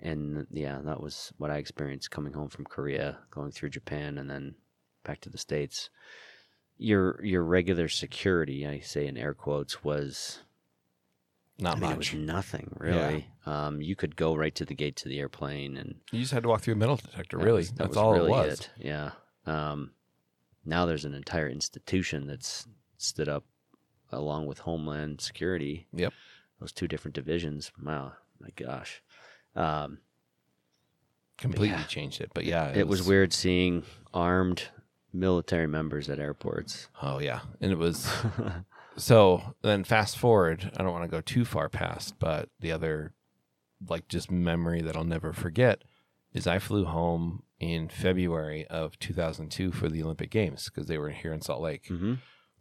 And 0.05 0.47
yeah, 0.51 0.81
that 0.85 1.01
was 1.01 1.33
what 1.39 1.51
I 1.51 1.57
experienced 1.57 2.11
coming 2.11 2.35
home 2.35 2.49
from 2.51 2.67
Korea, 2.67 3.19
going 3.31 3.51
through 3.51 3.71
Japan, 3.71 4.19
and 4.19 4.29
then 4.31 4.55
back 5.03 5.21
to 5.23 5.31
the 5.31 5.39
states. 5.39 5.89
Your 6.77 7.25
your 7.25 7.43
regular 7.43 7.89
security, 7.89 8.67
I 8.67 8.81
say 8.81 9.07
in 9.07 9.17
air 9.17 9.33
quotes, 9.33 9.83
was 9.83 10.41
Not 11.59 11.79
I 11.79 11.81
mean, 11.81 11.91
much. 11.97 12.13
nothing 12.15 12.77
really. 12.79 13.29
Um, 13.47 13.81
you 13.81 13.97
could 13.97 14.15
go 14.17 14.35
right 14.35 14.55
to 14.57 14.65
the 14.65 14.75
gate 14.75 14.97
to 14.97 15.09
the 15.09 15.21
airplane, 15.21 15.77
and 15.79 16.01
You 16.13 16.21
just 16.21 16.33
had 16.33 16.43
to 16.43 16.49
walk 16.51 16.61
through 16.63 16.75
a 16.75 16.77
metal 16.77 16.97
detector. 16.97 17.39
that 17.39 17.45
really, 17.45 17.59
was- 17.61 17.71
that 17.73 17.79
that's 17.85 17.97
all 17.97 18.13
really 18.13 18.27
it 18.29 18.31
was. 18.31 18.61
it. 18.61 18.71
Yeah. 18.79 19.11
Um, 19.47 19.93
now 20.67 20.85
there's 20.85 21.05
an 21.05 21.15
entire 21.15 21.49
institution 21.49 22.27
that's 22.27 22.67
stood 22.99 23.29
up 23.29 23.45
along 24.11 24.47
with 24.47 24.59
Homeland 24.61 25.21
Security. 25.21 25.87
Yep. 25.93 26.13
Those 26.61 26.73
two 26.73 26.89
different 26.89 27.15
divisions. 27.15 27.71
Wow, 27.83 28.13
my 28.41 28.51
gosh. 28.57 29.03
Um, 29.57 29.99
Completely 31.37 31.69
yeah. 31.69 31.85
changed 31.85 32.21
it. 32.21 32.31
But 32.35 32.45
yeah, 32.45 32.73
it, 32.75 32.87
was, 32.87 33.03
weird 33.03 33.33
seeing 33.33 33.83
armed 34.13 34.69
military 35.13 35.67
members 35.67 36.09
at 36.09 36.19
airports. 36.19 36.89
Oh 37.03 37.19
yeah, 37.19 37.41
and 37.61 37.73
it 37.73 37.79
was 37.79 38.09
So 38.97 39.55
then 39.63 39.85
fast 39.85 40.19
forward, 40.19 40.71
I 40.77 40.83
don't 40.83 40.93
want 40.93 41.05
to 41.05 41.11
go 41.11 41.21
too 41.21 41.45
far 41.45 41.69
past, 41.69 42.19
but 42.19 42.49
the 42.61 42.73
other 42.73 43.13
like 43.89 44.09
just 44.09 44.31
memory 44.31 44.81
that 44.83 44.97
I'll 44.97 45.05
never 45.05 45.33
forget 45.33 45.83
is 46.33 46.47
I 46.47 46.59
flew 46.59 46.85
home 46.85 47.43
in 47.61 47.89
February 47.89 48.67
of 48.69 48.99
2002 48.99 49.73
for 49.73 49.89
the 49.89 50.03
Olympic 50.03 50.31
Games 50.31 50.71
because 50.71 50.89
they 50.89 50.99
were 50.99 51.11
here 51.11 51.33
in 51.33 51.41
Salt 51.41 51.61
Lake. 51.61 51.85
Mm-hmm. 51.89 52.15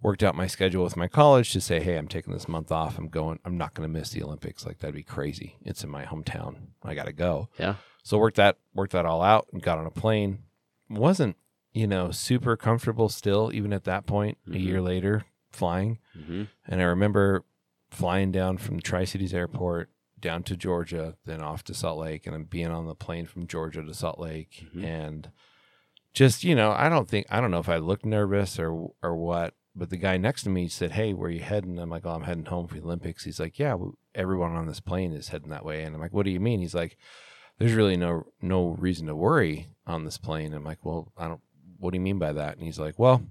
Worked 0.03 0.21
out 0.23 0.35
my 0.35 0.47
schedule 0.47 0.83
with 0.83 0.97
my 0.97 1.07
college 1.07 1.51
to 1.53 1.61
say, 1.61 1.79
hey, 1.79 1.95
I'm 1.97 2.07
taking 2.09 2.33
this 2.33 2.47
month 2.49 2.71
off. 2.71 2.97
I'm 2.97 3.07
going. 3.07 3.39
I'm 3.45 3.57
not 3.57 3.73
going 3.73 3.87
to 3.87 3.99
miss 3.99 4.09
the 4.11 4.21
Olympics. 4.21 4.65
Like 4.65 4.79
that'd 4.79 4.93
be 4.93 5.01
crazy. 5.03 5.55
It's 5.63 5.83
in 5.83 5.89
my 5.89 6.03
hometown. 6.03 6.55
I 6.83 6.93
got 6.93 7.05
to 7.05 7.13
go. 7.13 7.47
Yeah. 7.57 7.75
So 8.03 8.17
worked 8.17 8.35
that 8.35 8.57
worked 8.75 8.91
that 8.91 9.05
all 9.05 9.21
out 9.21 9.47
and 9.53 9.61
got 9.61 9.77
on 9.79 9.85
a 9.87 9.91
plane. 9.91 10.39
wasn't 10.89 11.37
you 11.71 11.87
know 11.87 12.11
super 12.11 12.55
comfortable 12.55 13.09
still 13.09 13.49
even 13.53 13.73
at 13.73 13.85
that 13.85 14.05
point 14.05 14.37
a 14.45 14.51
Mhm. 14.51 14.63
year 14.63 14.81
later 14.81 15.23
flying. 15.51 15.97
Mm-hmm. 16.15 16.43
And 16.67 16.81
I 16.81 16.83
remember 16.83 17.45
flying 17.89 18.31
down 18.31 18.57
from 18.57 18.79
Tri 18.81 19.05
Cities 19.05 19.33
Airport 19.33 19.89
down 20.19 20.43
to 20.43 20.55
Georgia, 20.57 21.15
then 21.25 21.41
off 21.41 21.63
to 21.65 21.73
Salt 21.73 21.97
Lake, 21.99 22.27
and 22.27 22.33
then 22.35 22.43
being 22.43 22.67
on 22.71 22.85
the 22.87 22.93
plane 22.95 23.25
from 23.25 23.47
Georgia 23.47 23.81
to 23.83 23.93
Salt 23.93 24.19
Lake, 24.19 24.65
Mhm. 24.75 24.83
and 24.83 25.31
just 26.13 26.43
you 26.43 26.53
know, 26.55 26.71
I 26.71 26.89
don't 26.89 27.07
think 27.09 27.25
I 27.29 27.39
don't 27.39 27.51
know 27.51 27.59
if 27.59 27.69
I 27.69 27.77
looked 27.77 28.05
nervous 28.05 28.59
or 28.59 28.91
or 29.01 29.15
what, 29.15 29.53
but 29.75 29.89
the 29.89 29.97
guy 29.97 30.17
next 30.17 30.43
to 30.43 30.49
me 30.49 30.67
said, 30.67 30.91
"Hey, 30.91 31.13
where 31.13 31.29
you 31.29 31.41
heading?" 31.41 31.79
I'm 31.79 31.89
like, 31.89 32.05
"Oh, 32.05 32.11
I'm 32.11 32.23
heading 32.23 32.45
home 32.45 32.67
for 32.67 32.75
the 32.75 32.81
Olympics." 32.81 33.23
He's 33.23 33.39
like, 33.39 33.59
"Yeah, 33.59 33.77
everyone 34.13 34.55
on 34.55 34.67
this 34.67 34.79
plane 34.79 35.13
is 35.13 35.29
heading 35.29 35.49
that 35.49 35.65
way," 35.65 35.83
and 35.83 35.95
I'm 35.95 36.01
like, 36.01 36.13
"What 36.13 36.25
do 36.25 36.31
you 36.31 36.39
mean?" 36.39 36.61
He's 36.61 36.75
like, 36.75 36.97
"There's 37.57 37.73
really 37.73 37.97
no 37.97 38.27
no 38.41 38.69
reason 38.69 39.07
to 39.07 39.15
worry 39.15 39.67
on 39.85 40.05
this 40.05 40.17
plane." 40.17 40.53
I'm 40.53 40.63
like, 40.63 40.83
"Well, 40.85 41.11
I 41.17 41.27
don't. 41.27 41.41
What 41.77 41.91
do 41.91 41.97
you 41.97 42.03
mean 42.03 42.19
by 42.19 42.33
that?" 42.33 42.55
And 42.57 42.63
he's 42.63 42.79
like, 42.79 42.99
"Well." 42.99 43.23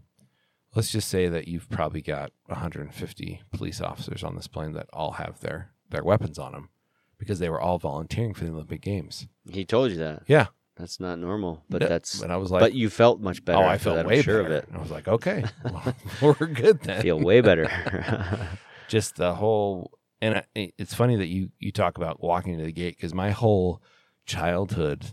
let's 0.74 0.90
just 0.90 1.08
say 1.08 1.28
that 1.28 1.48
you've 1.48 1.68
probably 1.68 2.00
got 2.00 2.32
150 2.46 3.42
police 3.52 3.80
officers 3.80 4.24
on 4.24 4.36
this 4.36 4.46
plane 4.46 4.72
that 4.72 4.88
all 4.92 5.12
have 5.12 5.40
their 5.40 5.70
their 5.90 6.02
weapons 6.02 6.38
on 6.38 6.52
them 6.52 6.70
because 7.18 7.38
they 7.38 7.50
were 7.50 7.60
all 7.60 7.78
volunteering 7.78 8.34
for 8.34 8.44
the 8.44 8.50
Olympic 8.50 8.80
Games. 8.80 9.28
He 9.48 9.64
told 9.64 9.90
you 9.90 9.98
that. 9.98 10.22
Yeah, 10.26 10.46
That's 10.76 10.98
not 11.00 11.18
normal, 11.18 11.62
but 11.68 11.82
Yeah, 11.82 11.88
that's. 11.88 12.22
and 12.22 12.32
I 12.32 12.36
was 12.38 12.50
like, 12.50 12.60
but 12.60 12.72
you 12.74 12.88
felt 12.88 13.20
much 13.20 13.40
oh, 13.42 13.44
better. 13.44 13.58
oh, 13.58 13.62
I 13.62 13.74
after 13.74 13.84
felt 13.84 13.96
that, 13.96 14.04
I'm 14.06 14.10
way 14.10 14.22
sure 14.22 14.42
better. 14.42 14.54
of 14.56 14.62
it. 14.64 14.68
And 14.68 14.76
I 14.76 14.80
was 14.80 14.90
like, 14.90 15.06
okay, 15.08 15.44
well, 15.64 15.94
we're 16.40 16.46
good 16.46 16.80
then. 16.80 17.02
Feel 17.02 17.20
way 17.20 17.40
better. 17.42 17.68
Just 18.88 19.16
the 19.16 19.34
whole, 19.34 19.92
and 20.20 20.42
I- 20.56 20.72
it's 20.78 20.94
funny 20.94 21.16
that 21.16 21.26
you 21.28 21.50
you 21.58 21.72
talk 21.72 21.96
about 21.98 22.22
walking 22.22 22.58
to 22.58 22.64
the 22.64 22.72
gate 22.72 22.96
because 22.96 23.12
my 23.14 23.30
whole 23.30 23.82
childhood 24.26 25.12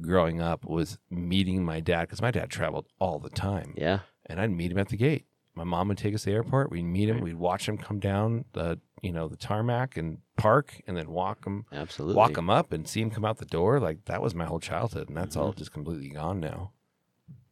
growing 0.00 0.40
up 0.40 0.64
was 0.64 0.98
meeting 1.10 1.64
my 1.64 1.80
dad 1.80 2.02
because 2.02 2.20
my 2.20 2.30
dad 2.30 2.50
traveled 2.50 2.86
all 2.98 3.18
the 3.18 3.30
time. 3.30 3.72
yeah. 3.76 4.00
and 4.26 4.40
I'd 4.40 4.50
meet 4.50 4.72
him 4.72 4.78
at 4.78 4.88
the 4.88 4.96
gate. 4.96 5.24
My 5.54 5.64
mom 5.64 5.88
would 5.88 5.96
take 5.98 6.14
us 6.14 6.22
to 6.24 6.30
the 6.30 6.34
airport. 6.36 6.70
We'd 6.70 6.82
meet 6.82 7.08
him. 7.08 7.20
We'd 7.20 7.36
watch 7.38 7.66
him 7.68 7.78
come 7.78 7.98
down 7.98 8.44
the 8.52 8.78
you 9.06 9.12
know 9.12 9.28
the 9.28 9.36
tarmac 9.36 9.96
and 9.96 10.18
park, 10.36 10.80
and 10.86 10.96
then 10.96 11.08
walk 11.10 11.44
them 11.44 11.64
Absolutely. 11.72 12.16
walk 12.16 12.36
him 12.36 12.50
up 12.50 12.72
and 12.72 12.86
see 12.88 13.00
them 13.00 13.10
come 13.10 13.24
out 13.24 13.38
the 13.38 13.44
door. 13.46 13.80
Like 13.80 14.04
that 14.06 14.20
was 14.20 14.34
my 14.34 14.44
whole 14.44 14.60
childhood, 14.60 15.08
and 15.08 15.16
that's 15.16 15.36
all 15.36 15.50
Mm-hmm. 15.50 15.58
just 15.58 15.72
completely 15.72 16.08
gone 16.10 16.40
now, 16.40 16.72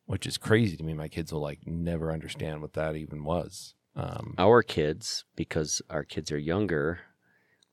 which 0.07 0.27
is 0.27 0.37
crazy 0.37 0.77
to 0.77 0.85
me. 0.85 0.93
My 0.95 1.09
kids 1.09 1.33
will 1.33 1.41
like 1.41 1.61
never 1.67 2.13
understand 2.13 2.61
what 2.61 2.73
that 2.75 2.97
even 2.97 3.25
was. 3.25 3.75
Um, 3.97 4.35
Our 4.39 4.63
kids, 4.63 5.25
because 5.37 5.81
our 5.89 6.03
kids 6.05 6.33
are 6.33 6.39
younger, 6.39 6.99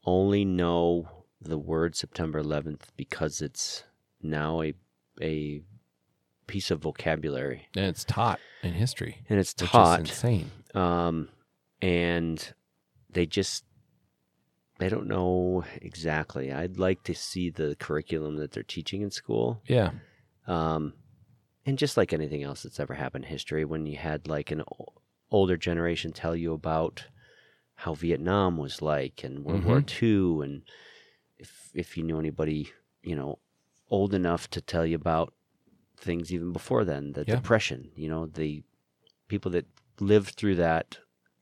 only 0.05 0.45
know 0.45 1.25
the 1.41 1.57
word 1.57 1.95
September 1.95 2.41
11th 2.41 2.81
because 2.95 3.41
it's 3.41 3.83
now 4.21 4.61
a 4.61 4.73
a 5.21 5.61
piece 6.47 6.69
of 6.71 6.79
vocabulary 6.81 7.67
and 7.75 7.85
it's 7.85 8.03
taught 8.03 8.39
in 8.63 8.73
history, 8.73 9.23
and 9.29 9.39
it's 9.39 9.53
taught 9.55 9.99
insane. 10.01 10.51
um, 10.75 11.29
and 11.81 12.53
they 13.09 13.25
just 13.25 13.63
they 14.81 14.89
don't 14.89 15.07
know 15.07 15.63
exactly. 15.81 16.51
I'd 16.51 16.77
like 16.77 17.03
to 17.03 17.13
see 17.13 17.49
the 17.49 17.75
curriculum 17.79 18.37
that 18.37 18.51
they're 18.51 18.63
teaching 18.63 19.01
in 19.01 19.11
school. 19.11 19.61
Yeah, 19.67 19.91
Um, 20.47 20.93
and 21.65 21.77
just 21.77 21.95
like 21.97 22.11
anything 22.13 22.41
else 22.43 22.63
that's 22.63 22.79
ever 22.79 22.95
happened 22.95 23.25
in 23.25 23.31
history, 23.31 23.63
when 23.63 23.85
you 23.85 23.97
had 23.97 24.27
like 24.27 24.49
an 24.51 24.61
o- 24.61 24.93
older 25.29 25.55
generation 25.57 26.11
tell 26.11 26.35
you 26.35 26.53
about 26.53 27.05
how 27.75 27.93
Vietnam 27.93 28.57
was 28.57 28.81
like 28.81 29.23
and 29.23 29.45
World 29.45 29.63
War 29.65 29.83
II, 30.01 30.43
and 30.43 30.63
if 31.37 31.69
if 31.73 31.95
you 31.97 32.03
knew 32.03 32.19
anybody, 32.19 32.71
you 33.03 33.15
know, 33.15 33.39
old 33.89 34.13
enough 34.13 34.49
to 34.49 34.61
tell 34.61 34.85
you 34.85 34.95
about 34.95 35.33
things 35.97 36.33
even 36.33 36.51
before 36.51 36.83
then, 36.83 37.13
the 37.13 37.23
Yeah. 37.27 37.35
depression, 37.35 37.91
you 37.95 38.09
know, 38.09 38.25
the 38.25 38.63
people 39.27 39.51
that 39.51 39.67
lived 39.99 40.35
through 40.35 40.55
that 40.55 40.97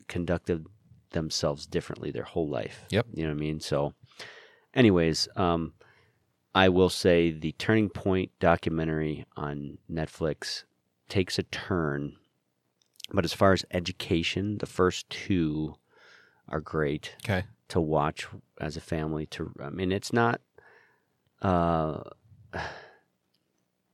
conducted 0.07 0.65
themselves 1.11 1.65
differently 1.65 2.11
their 2.11 2.23
whole 2.23 2.47
life. 2.47 2.85
Yep. 2.89 3.07
You 3.13 3.23
know 3.23 3.29
what 3.29 3.37
I 3.37 3.39
mean? 3.39 3.59
So, 3.59 3.93
anyways, 4.73 5.27
um, 5.35 5.73
I 6.53 6.69
will 6.69 6.89
say 6.89 7.31
the 7.31 7.51
Turning 7.53 7.89
Point 7.89 8.31
documentary 8.39 9.25
on 9.37 9.77
Netflix 9.91 10.63
takes 11.07 11.39
a 11.39 11.43
turn. 11.43 12.15
But 13.11 13.25
as 13.25 13.33
far 13.33 13.53
as 13.53 13.65
education, 13.71 14.59
the 14.59 14.67
first 14.67 15.09
two 15.09 15.75
are 16.47 16.61
great 16.61 17.15
okay, 17.23 17.45
to 17.69 17.81
watch 17.81 18.27
as 18.59 18.77
a 18.77 18.81
family. 18.81 19.25
To 19.27 19.51
I 19.61 19.69
mean, 19.69 19.91
it's 19.91 20.13
not. 20.13 20.41
Uh, 21.41 22.01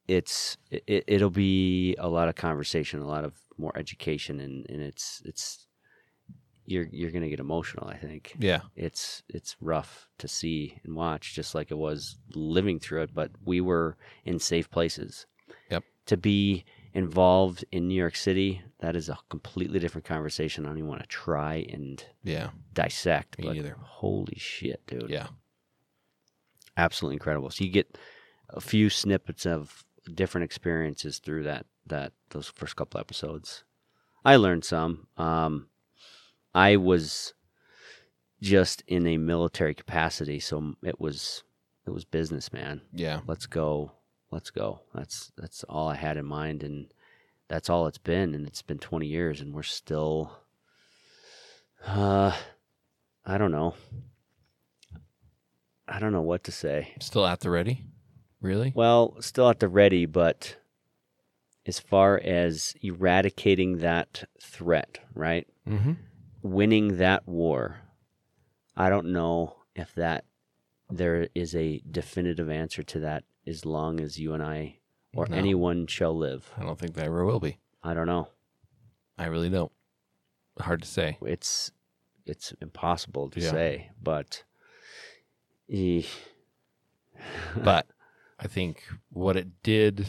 it's 0.07 0.57
it, 0.69 1.03
it'll 1.07 1.29
be 1.29 1.95
a 1.97 2.09
lot 2.09 2.27
of 2.27 2.35
conversation, 2.35 2.99
a 2.99 3.07
lot 3.07 3.23
of 3.23 3.33
more 3.57 3.77
education, 3.77 4.39
and, 4.39 4.65
and 4.69 4.81
it's 4.81 5.21
it's 5.25 5.64
you're 6.65 6.87
you're 6.91 7.11
gonna 7.11 7.29
get 7.29 7.39
emotional. 7.39 7.87
I 7.87 7.97
think 7.97 8.35
yeah, 8.39 8.61
it's 8.75 9.23
it's 9.29 9.55
rough 9.61 10.09
to 10.17 10.27
see 10.27 10.79
and 10.83 10.95
watch, 10.95 11.33
just 11.33 11.55
like 11.55 11.71
it 11.71 11.77
was 11.77 12.17
living 12.33 12.79
through 12.79 13.03
it. 13.03 13.13
But 13.13 13.31
we 13.43 13.61
were 13.61 13.97
in 14.23 14.39
safe 14.39 14.69
places. 14.69 15.25
Yep. 15.69 15.83
To 16.07 16.17
be 16.17 16.65
involved 16.93 17.65
in 17.71 17.87
New 17.87 17.95
York 17.95 18.15
City, 18.15 18.61
that 18.79 18.95
is 18.95 19.09
a 19.09 19.17
completely 19.29 19.79
different 19.79 20.05
conversation. 20.05 20.65
I 20.65 20.69
don't 20.69 20.77
even 20.77 20.89
want 20.89 21.01
to 21.01 21.07
try 21.07 21.65
and 21.71 22.03
yeah, 22.23 22.49
dissect. 22.73 23.37
Me 23.37 23.45
but 23.45 23.55
neither. 23.55 23.77
Holy 23.81 24.37
shit, 24.37 24.85
dude! 24.87 25.09
yeah. 25.09 25.27
absolutely 26.77 27.15
incredible. 27.15 27.49
So 27.49 27.63
you 27.63 27.71
get 27.71 27.97
a 28.49 28.61
few 28.61 28.89
snippets 28.89 29.45
of 29.45 29.85
different 30.13 30.45
experiences 30.45 31.19
through 31.19 31.43
that 31.43 31.65
that 31.87 32.13
those 32.29 32.47
first 32.47 32.75
couple 32.75 32.99
episodes. 32.99 33.63
I 34.23 34.37
learned 34.37 34.65
some. 34.65 35.07
Um, 35.17 35.67
I 36.55 36.77
was 36.77 37.33
just 38.41 38.81
in 38.87 39.05
a 39.05 39.17
military 39.17 39.75
capacity, 39.75 40.39
so 40.39 40.73
it 40.83 40.99
was 40.99 41.43
it 41.85 41.91
was 41.91 42.05
business, 42.05 42.51
man. 42.53 42.81
Yeah, 42.93 43.19
Let's 43.27 43.45
go, 43.45 43.91
let's 44.31 44.49
go. 44.49 44.79
That's 44.93 45.31
that's 45.37 45.63
all 45.65 45.89
I 45.89 45.95
had 45.95 46.17
in 46.17 46.25
mind, 46.25 46.63
and 46.63 46.87
that's 47.49 47.69
all 47.69 47.87
it's 47.87 47.97
been. 47.99 48.33
And 48.33 48.47
it's 48.47 48.61
been 48.61 48.79
twenty 48.79 49.07
years, 49.07 49.41
and 49.41 49.53
we're 49.53 49.63
still. 49.63 50.31
Uh, 51.85 52.33
I 53.25 53.37
don't 53.37 53.51
know. 53.51 53.75
I 55.87 55.99
don't 55.99 56.13
know 56.13 56.21
what 56.21 56.43
to 56.45 56.51
say. 56.51 56.93
still 56.99 57.27
at 57.27 57.41
the 57.41 57.49
ready. 57.51 57.83
Really? 58.41 58.71
Well, 58.75 59.17
still 59.19 59.49
at 59.49 59.59
the 59.59 59.67
ready, 59.67 60.05
but 60.05 60.55
as 61.67 61.79
far 61.79 62.19
as 62.23 62.75
eradicating 62.81 63.79
that 63.79 64.23
threat, 64.41 64.99
right? 65.13 65.47
Mm-hmm. 65.67 65.93
Winning 66.49 66.97
that 66.97 67.27
war, 67.27 67.77
I 68.77 68.89
don't 68.89 69.07
know 69.11 69.55
if 69.75 69.95
that 69.95 70.25
there 70.91 71.27
is 71.33 71.55
a 71.55 71.81
definitive 71.89 72.51
answer 72.51 72.83
to 72.83 72.99
that 72.99 73.23
as 73.47 73.65
long 73.65 73.99
as 73.99 74.19
you 74.19 74.31
and 74.35 74.43
I 74.43 74.77
or 75.15 75.25
No. 75.27 75.35
anyone 75.35 75.87
shall 75.87 76.15
live. 76.15 76.51
I 76.55 76.61
don't 76.61 76.77
think 76.77 76.93
there 76.93 77.05
ever 77.05 77.25
will 77.25 77.39
be. 77.39 77.57
I 77.81 77.95
don't 77.95 78.05
know. 78.05 78.27
I 79.17 79.25
really 79.25 79.49
don't. 79.49 79.71
Hard 80.59 80.83
to 80.83 80.87
say. 80.87 81.17
It's 81.23 81.71
it's 82.27 82.51
impossible 82.61 83.29
to 83.31 83.39
Yeah. 83.39 83.49
say, 83.51 83.89
but 83.99 84.43
eh, 85.67 86.03
but 87.63 87.87
I 88.39 88.47
think 88.47 88.83
what 89.09 89.35
it 89.35 89.63
did 89.63 90.05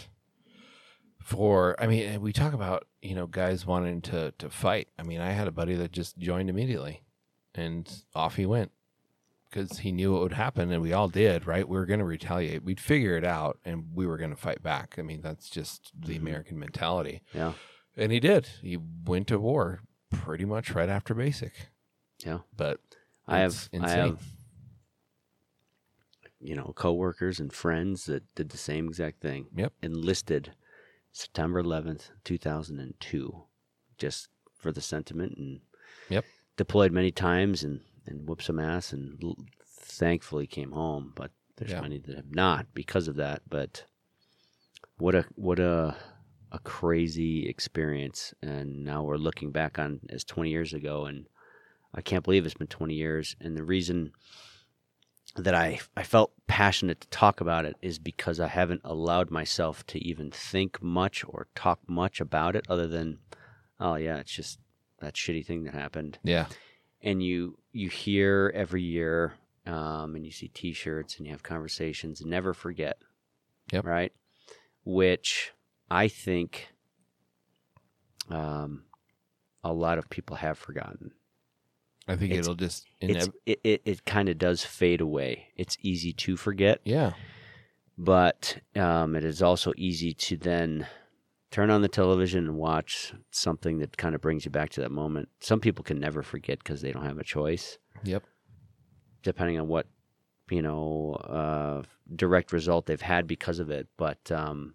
for 1.26 1.74
I 1.80 1.88
mean 1.88 2.20
we 2.20 2.32
talk 2.32 2.52
about 2.52 2.86
you 3.02 3.16
know 3.16 3.26
guys 3.26 3.66
wanting 3.66 4.00
to 4.02 4.32
to 4.38 4.48
fight. 4.48 4.86
I 4.96 5.02
mean 5.02 5.20
I 5.20 5.32
had 5.32 5.48
a 5.48 5.50
buddy 5.52 5.74
that 5.74 5.90
just 5.90 6.16
joined 6.18 6.48
immediately, 6.48 7.02
and 7.52 7.90
off 8.14 8.36
he 8.36 8.46
went 8.46 8.70
because 9.50 9.78
he 9.80 9.90
knew 9.90 10.12
what 10.12 10.22
would 10.22 10.34
happen, 10.34 10.70
and 10.70 10.80
we 10.80 10.92
all 10.92 11.08
did. 11.08 11.44
Right? 11.44 11.68
We 11.68 11.76
were 11.76 11.84
going 11.86 11.98
to 11.98 12.04
retaliate. 12.06 12.62
We'd 12.62 12.78
figure 12.78 13.16
it 13.16 13.24
out, 13.24 13.58
and 13.64 13.86
we 13.92 14.06
were 14.06 14.18
going 14.18 14.30
to 14.30 14.36
fight 14.36 14.62
back. 14.62 14.94
I 14.98 15.02
mean 15.02 15.20
that's 15.20 15.50
just 15.50 15.90
the 15.98 16.14
Mhm. 16.14 16.20
American 16.20 16.58
mentality, 16.60 17.22
yeah, 17.34 17.54
and 17.96 18.12
he 18.12 18.20
did. 18.20 18.46
He 18.62 18.76
went 19.04 19.26
to 19.26 19.40
war 19.40 19.80
pretty 20.10 20.44
much 20.44 20.70
right 20.70 20.88
after 20.88 21.12
basic. 21.12 21.52
Yeah. 22.24 22.38
but 22.56 22.78
I 23.26 23.38
have 23.40 23.50
it's 23.50 23.68
I 23.72 23.76
insane. 23.78 23.98
have 23.98 24.22
you 26.40 26.54
know 26.54 26.72
coworkers 26.76 27.40
and 27.40 27.52
friends 27.52 28.06
that 28.06 28.32
did 28.36 28.50
the 28.50 28.58
same 28.58 28.86
exact 28.86 29.20
thing. 29.20 29.46
Yep. 29.56 29.72
Enlisted 29.82 30.52
September 31.16 31.62
11th, 31.62 32.10
2002 32.24 33.44
just 33.96 34.28
for 34.54 34.70
the 34.70 34.82
sentiment 34.82 35.34
and 35.38 35.60
Yep. 36.10 36.24
deployed 36.58 36.92
many 36.92 37.10
times 37.10 37.64
and 37.64 37.80
and 38.08 38.28
whooped 38.28 38.44
some 38.44 38.60
ass, 38.60 38.92
and 38.92 39.18
l- 39.24 39.36
thankfully 39.66 40.46
came 40.46 40.70
home. 40.72 41.12
But 41.16 41.32
there's 41.56 41.72
Yeah. 41.72 41.80
many 41.80 41.98
that 41.98 42.14
have 42.16 42.30
not 42.34 42.72
because 42.74 43.08
of 43.08 43.16
that. 43.16 43.42
But 43.48 43.84
what 44.98 45.14
a 45.14 45.22
what 45.34 45.58
a 45.58 45.96
a 46.52 46.58
crazy 46.60 47.48
experience, 47.48 48.32
and 48.42 48.84
now 48.84 49.02
we're 49.02 49.16
looking 49.16 49.50
back 49.50 49.78
on 49.78 50.00
as 50.10 50.22
20 50.22 50.50
years 50.50 50.72
ago, 50.74 51.06
and 51.06 51.26
I 51.94 52.00
can't 52.02 52.22
believe 52.22 52.44
it's 52.44 52.54
been 52.54 52.66
20 52.68 52.94
years. 52.94 53.34
And 53.40 53.56
the 53.56 53.64
reason 53.64 54.12
that 55.36 55.54
I 55.54 55.80
I 55.96 56.02
felt 56.02 56.32
passionate 56.46 57.00
to 57.02 57.08
talk 57.08 57.40
about 57.40 57.64
it 57.64 57.76
is 57.82 57.98
because 57.98 58.40
I 58.40 58.48
haven't 58.48 58.80
allowed 58.84 59.30
myself 59.30 59.86
to 59.88 59.98
even 60.04 60.30
think 60.30 60.82
much 60.82 61.24
or 61.28 61.48
talk 61.54 61.80
much 61.88 62.20
about 62.20 62.56
it 62.56 62.64
other 62.68 62.86
than 62.86 63.18
oh 63.80 63.96
yeah 63.96 64.16
it's 64.16 64.32
just 64.32 64.58
that 65.00 65.14
shitty 65.14 65.44
thing 65.44 65.64
that 65.64 65.74
happened 65.74 66.18
Yeah. 66.22 66.46
and 67.02 67.22
you 67.22 67.58
you 67.72 67.88
hear 67.90 68.50
every 68.54 68.82
year 68.82 69.34
um, 69.66 70.14
and 70.14 70.24
you 70.24 70.30
see 70.32 70.48
t-shirts 70.48 71.18
and 71.18 71.26
you 71.26 71.32
have 71.32 71.42
conversations 71.42 72.22
never 72.24 72.54
forget 72.54 72.96
Yep. 73.72 73.84
right 73.84 74.12
which 74.84 75.52
I 75.90 76.08
think 76.08 76.68
um, 78.30 78.84
a 79.62 79.72
lot 79.72 79.98
of 79.98 80.08
people 80.08 80.36
have 80.36 80.58
forgotten 80.58 81.10
I 82.08 82.14
think 82.16 82.30
It's- 82.32 82.44
it'll 82.44 82.54
just 82.54 82.86
it's, 83.00 83.28
it, 83.46 83.60
it, 83.64 83.82
it 83.84 84.04
kind 84.04 84.28
of 84.28 84.38
does 84.38 84.64
fade 84.64 85.00
away. 85.00 85.48
It's 85.56 85.76
easy 85.82 86.12
to 86.12 86.36
forget, 86.36 86.80
yeah. 86.84 87.12
but 87.98 88.58
um, 88.76 89.14
it 89.16 89.24
is 89.24 89.42
also 89.42 89.72
easy 89.76 90.14
to 90.14 90.36
then 90.36 90.86
turn 91.50 91.70
on 91.70 91.82
the 91.82 91.88
television 91.88 92.44
and 92.46 92.56
watch 92.56 93.12
something 93.30 93.78
that 93.78 93.96
kind 93.96 94.14
of 94.14 94.20
brings 94.20 94.44
you 94.44 94.50
back 94.50 94.70
to 94.70 94.80
that 94.80 94.90
moment. 94.90 95.28
Some 95.40 95.60
people 95.60 95.82
can 95.82 95.98
never 95.98 96.22
forget 96.22 96.58
because 96.58 96.80
they 96.80 96.92
don't 96.92 97.04
have 97.04 97.18
a 97.18 97.24
choice, 97.24 97.78
Yep. 98.04 98.22
depending 99.22 99.58
on 99.58 99.66
what 99.68 99.86
you 100.50 100.62
know 100.62 101.14
uh, 101.14 101.82
direct 102.14 102.52
result 102.52 102.86
they've 102.86 103.00
had 103.00 103.26
because 103.26 103.58
of 103.58 103.70
it. 103.70 103.88
But 103.96 104.30
um, 104.30 104.74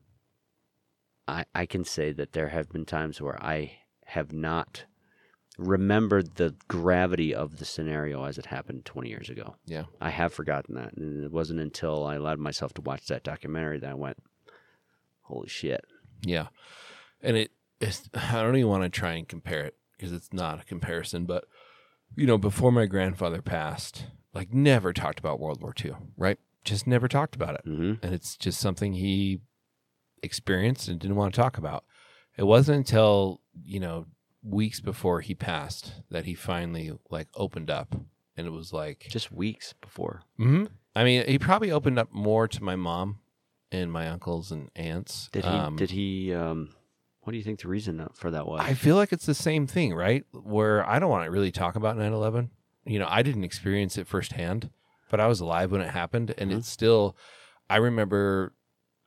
I 1.28 1.46
I 1.56 1.66
can 1.66 1.86
say 1.86 2.12
that 2.14 2.34
there 2.34 2.50
have 2.50 2.70
been 2.70 2.86
times 2.86 3.22
where 3.22 3.42
I 3.42 3.74
have 4.06 4.34
not 4.34 4.84
remembered 5.58 6.36
the 6.36 6.56
gravity 6.68 7.34
of 7.36 7.58
the 7.58 7.66
scenario 7.66 8.24
as 8.24 8.38
it 8.38 8.48
happened 8.48 8.86
20 8.86 9.10
years 9.10 9.30
ago. 9.30 9.56
Yeah. 9.66 9.84
I 10.00 10.10
have 10.10 10.34
forgotten 10.34 10.76
that. 10.76 10.94
And 10.94 11.24
it 11.24 11.32
wasn't 11.32 11.60
until 11.60 12.06
I 12.06 12.16
allowed 12.16 12.40
myself 12.40 12.74
to 12.76 12.82
watch 12.82 13.06
that 13.08 13.24
documentary 13.24 13.80
that 13.80 13.90
I 13.90 13.94
went, 13.94 14.18
holy 15.22 15.50
shit. 15.50 15.86
Yeah. 16.26 16.48
And 17.22 17.38
it 17.38 17.52
it's, 17.80 18.10
I 18.14 18.42
don't 18.42 18.56
even 18.56 18.70
want 18.70 18.84
to 18.84 18.90
try 18.90 19.14
and 19.14 19.28
compare 19.28 19.64
it 19.66 19.76
because 19.98 20.12
it's 20.12 20.34
not 20.34 20.62
a 20.62 20.66
comparison, 20.66 21.26
but 21.26 21.46
you 22.16 22.26
know, 22.26 22.38
before 22.38 22.72
my 22.72 22.86
grandfather 22.86 23.42
passed, 23.42 24.06
like 24.34 24.54
never 24.54 24.94
talked 24.94 25.20
about 25.20 25.40
World 25.40 25.62
War 25.62 25.74
II, 25.84 25.94
right? 26.18 26.38
Just 26.64 26.86
never 26.88 27.08
talked 27.08 27.36
about 27.36 27.56
it. 27.56 27.62
hmm 27.66 27.94
And 28.02 28.14
it's 28.14 28.36
just 28.38 28.60
something 28.60 28.94
he 28.94 29.42
experienced 30.24 30.88
and 30.88 31.00
didn't 31.00 31.16
want 31.18 31.34
to 31.34 31.42
talk 31.42 31.58
about. 31.58 31.84
It 32.38 32.44
wasn't 32.44 32.78
until, 32.78 33.42
you 33.64 33.80
know, 33.80 34.06
weeks 34.44 34.80
before 34.80 35.22
he 35.22 35.36
passed 35.36 35.94
that 36.10 36.26
he 36.26 36.34
finally 36.34 36.92
like 37.10 37.28
opened 37.36 37.70
up 37.70 37.96
and 38.36 38.48
it 38.48 38.52
was 38.52 38.74
like 38.74 39.06
Just 39.10 39.32
weeks 39.32 39.74
before. 39.82 40.22
hmm 40.38 40.66
I 40.96 41.04
mean, 41.06 41.26
he 41.28 41.40
probably 41.40 41.72
opened 41.72 41.98
up 42.00 42.12
more 42.12 42.48
to 42.50 42.64
my 42.64 42.76
mom 42.76 43.20
and 43.72 43.92
my 43.92 44.08
uncles 44.10 44.52
and 44.52 44.70
aunts. 44.76 45.30
Did 45.32 45.46
he, 45.46 45.52
Um, 45.52 45.76
did 45.78 45.92
he, 45.92 46.34
um, 46.34 46.76
what 47.22 47.32
do 47.32 47.38
you 47.38 47.44
think 47.44 47.62
the 47.62 47.70
reason 47.70 48.06
for 48.14 48.30
that 48.32 48.46
was? 48.46 48.60
I 48.62 48.74
feel 48.74 48.98
like 48.98 49.14
it's 49.14 49.26
the 49.26 49.34
same 49.36 49.68
thing, 49.68 49.94
right? 49.94 50.26
Where 50.34 50.86
I 50.90 51.00
don't 51.00 51.10
want 51.10 51.24
to 51.26 51.32
really 51.32 51.52
talk 51.52 51.76
about 51.78 51.96
9 51.98 52.12
11. 52.12 52.50
You 52.86 53.00
know, 53.00 53.08
I 53.10 53.22
didn't 53.22 53.44
experience 53.46 53.98
it 53.98 54.08
firsthand, 54.08 54.70
but 55.10 55.20
I 55.22 55.28
was 55.28 55.40
alive 55.40 55.72
when 55.72 55.80
it 55.82 55.92
happened. 55.92 56.34
And 56.38 56.52
Mhm. 56.52 56.58
it's 56.58 56.68
still, 56.68 57.16
I 57.70 57.78
remember 57.78 58.54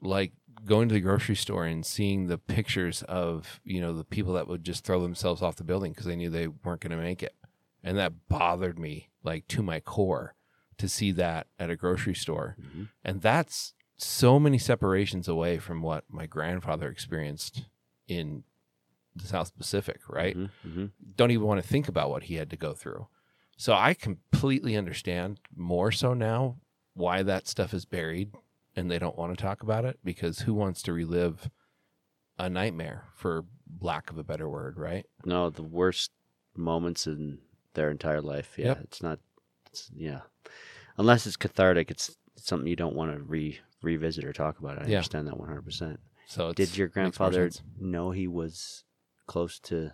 like 0.00 0.32
going 0.64 0.88
to 0.88 0.94
the 0.94 1.00
grocery 1.00 1.36
store 1.36 1.64
and 1.64 1.84
seeing 1.84 2.26
the 2.26 2.38
pictures 2.38 3.02
of, 3.02 3.60
you 3.64 3.80
know, 3.80 3.92
the 3.92 4.04
people 4.04 4.32
that 4.34 4.48
would 4.48 4.64
just 4.64 4.84
throw 4.84 5.00
themselves 5.02 5.42
off 5.42 5.56
the 5.56 5.64
building 5.64 5.92
because 5.92 6.06
they 6.06 6.16
knew 6.16 6.30
they 6.30 6.48
weren't 6.48 6.80
going 6.80 6.90
to 6.96 7.02
make 7.02 7.22
it. 7.22 7.34
And 7.82 7.98
that 7.98 8.28
bothered 8.28 8.78
me 8.78 9.10
like 9.22 9.46
to 9.48 9.62
my 9.62 9.80
core 9.80 10.34
to 10.78 10.88
see 10.88 11.12
that 11.12 11.46
at 11.58 11.70
a 11.70 11.76
grocery 11.76 12.14
store. 12.14 12.56
Mhm. 12.60 12.88
And 13.04 13.20
that's 13.20 13.74
so 13.96 14.40
many 14.40 14.58
separations 14.58 15.28
away 15.28 15.58
from 15.58 15.82
what 15.82 16.04
my 16.08 16.26
grandfather 16.26 16.88
experienced 16.88 17.64
in 18.08 18.44
the 19.14 19.26
South 19.26 19.56
Pacific, 19.56 20.00
right? 20.08 20.36
Mhm, 20.36 20.50
mhm. 20.66 20.90
Don't 21.16 21.30
even 21.30 21.46
want 21.46 21.62
to 21.62 21.68
think 21.68 21.88
about 21.88 22.10
what 22.10 22.24
he 22.24 22.34
had 22.34 22.50
to 22.50 22.56
go 22.56 22.74
through. 22.74 23.06
So 23.56 23.72
I 23.74 23.94
completely 23.94 24.76
understand 24.76 25.38
more 25.54 25.92
so 25.92 26.12
now 26.14 26.56
why 26.94 27.22
that 27.22 27.46
stuff 27.46 27.72
is 27.72 27.84
buried 27.84 28.32
and 28.76 28.90
they 28.90 28.98
don't 28.98 29.16
want 29.18 29.36
to 29.36 29.42
talk 29.42 29.62
about 29.62 29.84
it 29.84 29.98
because 30.04 30.40
who 30.40 30.54
wants 30.54 30.82
to 30.82 30.92
relive 30.92 31.50
a 32.38 32.48
nightmare 32.50 33.04
for 33.14 33.44
lack 33.80 34.10
of 34.10 34.18
a 34.18 34.24
better 34.24 34.48
word, 34.48 34.78
right? 34.78 35.06
No, 35.24 35.50
the 35.50 35.62
worst 35.62 36.10
moments 36.56 37.06
in 37.06 37.38
their 37.74 37.90
entire 37.90 38.20
life. 38.20 38.54
Yeah, 38.58 38.66
Yep. 38.66 38.78
it's 38.84 39.02
not. 39.02 39.18
It's, 39.70 39.90
yeah, 39.94 40.20
unless 40.96 41.26
it's 41.26 41.36
cathartic, 41.36 41.90
it's 41.90 42.16
something 42.36 42.66
you 42.68 42.76
don't 42.76 42.94
want 42.96 43.12
to 43.12 43.22
re 43.22 43.58
revisit 43.82 44.24
or 44.24 44.32
talk 44.32 44.58
about. 44.58 44.78
I 44.78 44.86
Yeah. 44.88 44.98
understand 44.98 45.26
that 45.28 45.38
one 45.38 45.48
hundred 45.48 45.64
percent. 45.64 46.00
So 46.26 46.48
it's, 46.50 46.56
Did 46.56 46.76
your 46.78 46.88
grandfather 46.88 47.50
know 47.78 48.10
he 48.10 48.26
was 48.26 48.84
close 49.26 49.58
to 49.60 49.92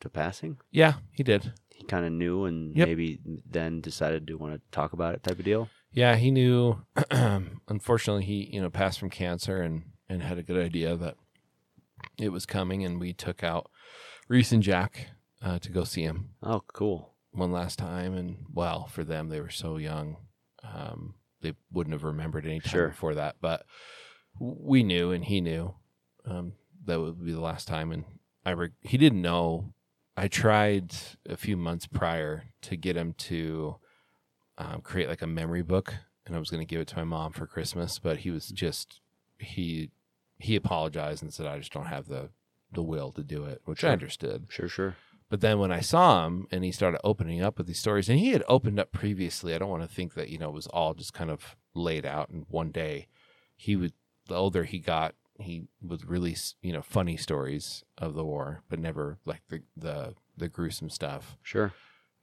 to 0.00 0.08
passing? 0.08 0.58
Yeah, 0.70 0.94
he 1.12 1.22
did. 1.22 1.52
He 1.70 1.84
kind 1.84 2.04
of 2.06 2.12
knew, 2.12 2.44
and 2.44 2.76
Yep. 2.76 2.86
maybe 2.86 3.20
then 3.48 3.80
decided 3.80 4.26
to 4.28 4.34
want 4.38 4.54
to 4.54 4.60
talk 4.70 4.92
about 4.92 5.14
it, 5.14 5.22
type 5.22 5.38
of 5.38 5.44
deal. 5.44 5.68
Yeah, 5.92 6.16
he 6.16 6.30
knew. 6.30 6.82
unfortunately, 7.10 8.24
he 8.24 8.50
you 8.52 8.60
know 8.60 8.70
passed 8.70 8.98
from 8.98 9.10
cancer 9.10 9.60
and 9.62 9.84
and 10.08 10.22
had 10.22 10.38
a 10.38 10.42
good 10.42 10.62
idea 10.62 10.96
that 10.96 11.16
it 12.18 12.30
was 12.30 12.46
coming, 12.46 12.84
and 12.84 13.00
we 13.00 13.12
took 13.12 13.42
out 13.42 13.70
Reese 14.28 14.52
and 14.52 14.62
Jack 14.62 15.08
uh, 15.42 15.58
to 15.58 15.70
go 15.70 15.84
see 15.84 16.02
him 16.02 16.30
Oh, 16.42 16.62
cool. 16.72 17.14
one 17.32 17.52
last 17.52 17.78
time. 17.78 18.14
And 18.14 18.44
well, 18.52 18.86
for 18.86 19.04
them, 19.04 19.28
they 19.28 19.40
were 19.40 19.50
so 19.50 19.76
young, 19.76 20.16
um, 20.62 21.14
they 21.40 21.54
wouldn't 21.72 21.92
have 21.94 22.04
remembered 22.04 22.44
any 22.46 22.60
time 22.60 22.70
Sure. 22.70 22.88
before 22.88 23.14
that. 23.14 23.36
But 23.40 23.64
we 24.38 24.82
knew, 24.82 25.10
and 25.12 25.24
he 25.24 25.40
knew 25.40 25.74
um, 26.24 26.52
that 26.84 27.00
would 27.00 27.24
be 27.24 27.32
the 27.32 27.40
last 27.40 27.66
time. 27.68 27.92
And 27.92 28.04
I 28.44 28.50
re- 28.50 28.70
he 28.82 28.96
didn't 28.98 29.22
know. 29.22 29.72
I 30.16 30.26
tried 30.28 30.92
a 31.28 31.36
few 31.36 31.56
months 31.56 31.86
prior 31.86 32.44
to 32.62 32.76
get 32.76 32.96
him 32.96 33.14
to 33.18 33.76
um, 34.58 34.80
create 34.82 35.08
like 35.08 35.22
a 35.22 35.26
memory 35.26 35.62
book, 35.62 35.94
and 36.26 36.36
I 36.36 36.38
was 36.38 36.50
going 36.50 36.60
to 36.60 36.66
give 36.66 36.80
it 36.80 36.88
to 36.88 36.96
my 36.96 37.04
mom 37.04 37.32
for 37.32 37.46
Christmas, 37.46 37.98
but 37.98 38.18
he 38.18 38.30
was 38.30 38.48
just 38.48 39.00
he 39.38 39.90
he 40.38 40.56
apologized 40.56 41.22
and 41.22 41.32
said, 41.32 41.46
"I 41.46 41.58
just 41.58 41.72
don't 41.72 41.86
have 41.86 42.08
the 42.08 42.30
the 42.72 42.82
will 42.82 43.12
to 43.12 43.22
do 43.22 43.44
it," 43.44 43.62
which 43.64 43.84
I 43.84 43.90
understood. 43.90 44.46
Sure, 44.48 44.68
sure. 44.68 44.96
But 45.30 45.40
then 45.40 45.58
when 45.58 45.70
I 45.70 45.80
saw 45.80 46.26
him 46.26 46.48
and 46.50 46.64
he 46.64 46.72
started 46.72 47.00
opening 47.04 47.42
up 47.42 47.58
with 47.58 47.66
these 47.66 47.78
stories, 47.78 48.08
and 48.08 48.18
he 48.18 48.30
had 48.30 48.42
opened 48.48 48.80
up 48.80 48.92
previously, 48.92 49.54
I 49.54 49.58
don't 49.58 49.70
want 49.70 49.82
to 49.82 49.94
think 49.94 50.14
that 50.14 50.28
you 50.28 50.38
know 50.38 50.48
it 50.48 50.54
was 50.54 50.66
all 50.66 50.94
just 50.94 51.14
kind 51.14 51.30
of 51.30 51.56
laid 51.74 52.04
out 52.04 52.30
in 52.30 52.44
one 52.48 52.70
day. 52.70 53.06
He 53.56 53.76
would 53.76 53.92
the 54.26 54.34
older 54.34 54.64
he 54.64 54.78
got, 54.78 55.14
he 55.38 55.68
would 55.80 56.08
release 56.08 56.56
you 56.62 56.72
know 56.72 56.82
funny 56.82 57.16
stories 57.16 57.84
of 57.96 58.14
the 58.14 58.24
war, 58.24 58.62
but 58.68 58.80
never 58.80 59.18
like 59.24 59.42
the 59.48 59.62
the 59.76 60.14
the 60.36 60.48
gruesome 60.48 60.90
stuff. 60.90 61.36
Sure. 61.42 61.72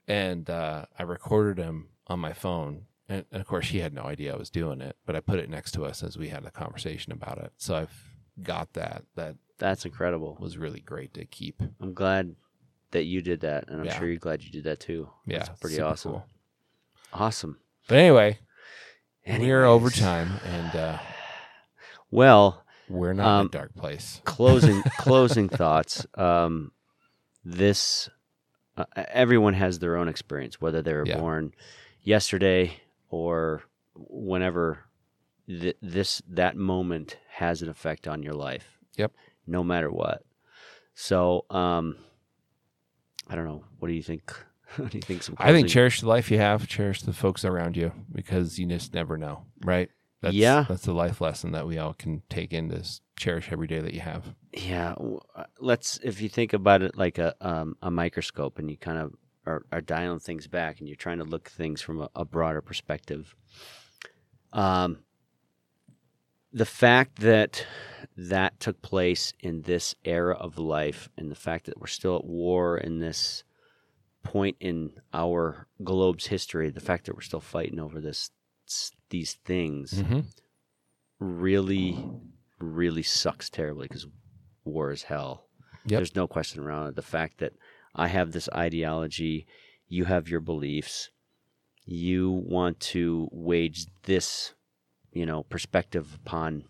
And 0.08 0.48
uh, 0.48 0.86
I 0.98 1.02
recorded 1.02 1.62
him 1.62 1.88
on 2.08 2.20
my 2.20 2.32
phone, 2.32 2.86
and, 3.08 3.24
and 3.32 3.40
of 3.40 3.46
course 3.46 3.66
she 3.66 3.78
had 3.80 3.92
no 3.92 4.02
idea 4.02 4.32
I 4.34 4.36
was 4.36 4.50
doing 4.50 4.80
it, 4.80 4.96
but 5.06 5.16
I 5.16 5.20
put 5.20 5.38
it 5.38 5.48
next 5.50 5.72
to 5.72 5.84
us 5.84 6.02
as 6.02 6.16
we 6.16 6.28
had 6.28 6.44
a 6.44 6.50
conversation 6.50 7.12
about 7.12 7.38
it. 7.38 7.52
So 7.56 7.74
I've 7.76 8.02
got 8.42 8.72
that. 8.74 9.04
That 9.16 9.36
That's 9.58 9.84
incredible. 9.84 10.36
was 10.40 10.56
really 10.58 10.80
great 10.80 11.14
to 11.14 11.24
keep. 11.24 11.62
I'm 11.80 11.94
glad 11.94 12.36
that 12.92 13.04
you 13.04 13.22
did 13.22 13.40
that, 13.40 13.68
and 13.68 13.80
I'm 13.80 13.86
Yeah. 13.86 13.98
sure 13.98 14.08
you're 14.08 14.18
glad 14.18 14.42
you 14.44 14.50
did 14.50 14.64
that 14.64 14.80
too. 14.80 15.08
Yeah, 15.26 15.38
That's 15.40 15.60
pretty 15.60 15.76
super 15.76 15.88
awesome. 15.88 16.12
cool. 16.12 16.26
Awesome. 17.12 17.58
But 17.88 17.98
anyway, 17.98 18.38
we're 19.26 19.64
over 19.64 19.90
time, 19.90 20.38
and 20.44 20.76
uh, 20.76 20.98
Well, 22.10 22.62
we're 22.88 23.12
not 23.14 23.26
Um, 23.26 23.40
in 23.42 23.46
a 23.46 23.50
dark 23.50 23.74
place. 23.74 24.20
closing 24.24 24.82
closing 24.98 25.48
thoughts. 25.48 26.06
Um, 26.14 26.72
this 27.44 28.08
uh, 28.76 28.84
everyone 28.96 29.54
has 29.54 29.78
their 29.78 29.96
own 29.96 30.08
experience, 30.08 30.60
whether 30.60 30.82
they 30.82 30.92
were 30.92 31.06
Yeah. 31.06 31.18
born 31.18 31.52
yesterday 32.06 32.80
or 33.10 33.62
whenever. 33.94 34.78
Th- 35.48 35.76
this 35.80 36.22
that 36.28 36.56
moment 36.56 37.18
has 37.28 37.62
an 37.62 37.68
effect 37.68 38.08
on 38.08 38.22
your 38.22 38.32
life. 38.34 38.78
Yep. 38.96 39.12
No 39.46 39.62
matter 39.62 39.90
what. 39.92 40.24
So, 40.94 41.44
um, 41.50 41.96
I 43.28 43.36
don't 43.36 43.44
know. 43.44 43.64
What 43.78 43.88
do 43.88 43.94
you 43.94 44.02
think? 44.02 44.32
what 44.76 44.90
do 44.90 44.98
you 44.98 45.02
think? 45.02 45.22
Some 45.22 45.36
I 45.38 45.52
think 45.52 45.68
cherish 45.68 46.00
the 46.00 46.08
life 46.08 46.30
you 46.30 46.38
have, 46.38 46.66
cherish 46.66 47.02
the 47.02 47.12
folks 47.12 47.44
around 47.44 47.76
you, 47.76 47.92
because 48.12 48.58
you 48.58 48.66
just 48.66 48.92
never 48.94 49.16
know, 49.16 49.44
right? 49.64 49.88
That's, 50.22 50.34
Yeah. 50.34 50.64
that's 50.68 50.82
the 50.86 50.94
life 50.94 51.20
lesson 51.20 51.52
that 51.52 51.66
we 51.66 51.78
all 51.78 51.92
can 51.92 52.22
take 52.28 52.52
in 52.52 52.72
is 52.72 53.02
cherish 53.16 53.52
every 53.52 53.66
day 53.68 53.80
that 53.80 53.94
you 53.94 54.00
have. 54.00 54.34
Yeah, 54.52 54.94
uh, 55.36 55.44
let's 55.60 56.00
if 56.02 56.20
you 56.20 56.28
think 56.28 56.52
about 56.54 56.82
it 56.82 56.96
like 56.96 57.18
a 57.18 57.34
um, 57.40 57.76
a 57.82 57.90
microscope, 57.90 58.58
and 58.58 58.68
you 58.70 58.76
kind 58.76 58.98
of 58.98 59.12
are, 59.46 59.62
are 59.72 59.80
dialing 59.80 60.18
things 60.18 60.46
back 60.46 60.78
and 60.78 60.88
you're 60.88 60.96
trying 60.96 61.18
to 61.18 61.24
look 61.24 61.46
at 61.46 61.52
things 61.52 61.80
from 61.80 62.00
a, 62.02 62.10
a 62.14 62.24
broader 62.24 62.60
perspective. 62.60 63.34
Um, 64.52 64.98
the 66.52 66.64
fact 66.66 67.20
that 67.20 67.66
that 68.16 68.58
took 68.60 68.80
place 68.82 69.32
in 69.40 69.62
this 69.62 69.94
era 70.04 70.34
of 70.34 70.58
life 70.58 71.08
and 71.18 71.30
the 71.30 71.34
fact 71.36 71.66
that 71.66 71.78
we're 71.80 71.86
still 71.86 72.16
at 72.16 72.24
war 72.24 72.78
in 72.78 72.98
this 72.98 73.44
point 74.22 74.56
in 74.60 74.92
our 75.12 75.66
globe's 75.84 76.26
history, 76.26 76.70
the 76.70 76.80
fact 76.80 77.06
that 77.06 77.14
we're 77.14 77.20
still 77.20 77.40
fighting 77.40 77.78
over 77.78 78.00
this 78.00 78.30
these 79.10 79.34
things 79.44 79.92
Mm-hmm. 80.02 80.20
really, 81.20 82.04
really 82.58 83.02
sucks 83.02 83.48
terribly 83.50 83.86
because 83.86 84.06
war 84.64 84.90
is 84.90 85.04
hell. 85.04 85.46
Yep. 85.84 85.98
There's 85.98 86.16
no 86.16 86.26
question 86.26 86.62
around 86.62 86.88
it. 86.88 86.96
The 86.96 87.02
fact 87.02 87.38
that 87.38 87.52
I 87.96 88.08
have 88.08 88.32
this 88.32 88.48
ideology, 88.54 89.46
you 89.88 90.04
have 90.04 90.28
your 90.28 90.40
beliefs, 90.40 91.10
you 91.84 92.30
want 92.30 92.78
to 92.80 93.28
wage 93.32 93.86
this, 94.02 94.52
you 95.12 95.24
know, 95.24 95.44
perspective 95.44 96.14
upon 96.14 96.64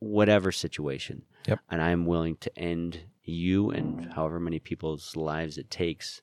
whatever 0.00 0.50
situation. 0.50 1.22
Yep. 1.46 1.60
And 1.70 1.80
I'm 1.80 2.06
willing 2.06 2.36
to 2.38 2.58
end 2.58 3.00
you 3.22 3.70
and 3.70 4.12
however 4.12 4.40
many 4.40 4.58
people's 4.58 5.14
lives 5.16 5.58
it 5.58 5.70
takes 5.70 6.22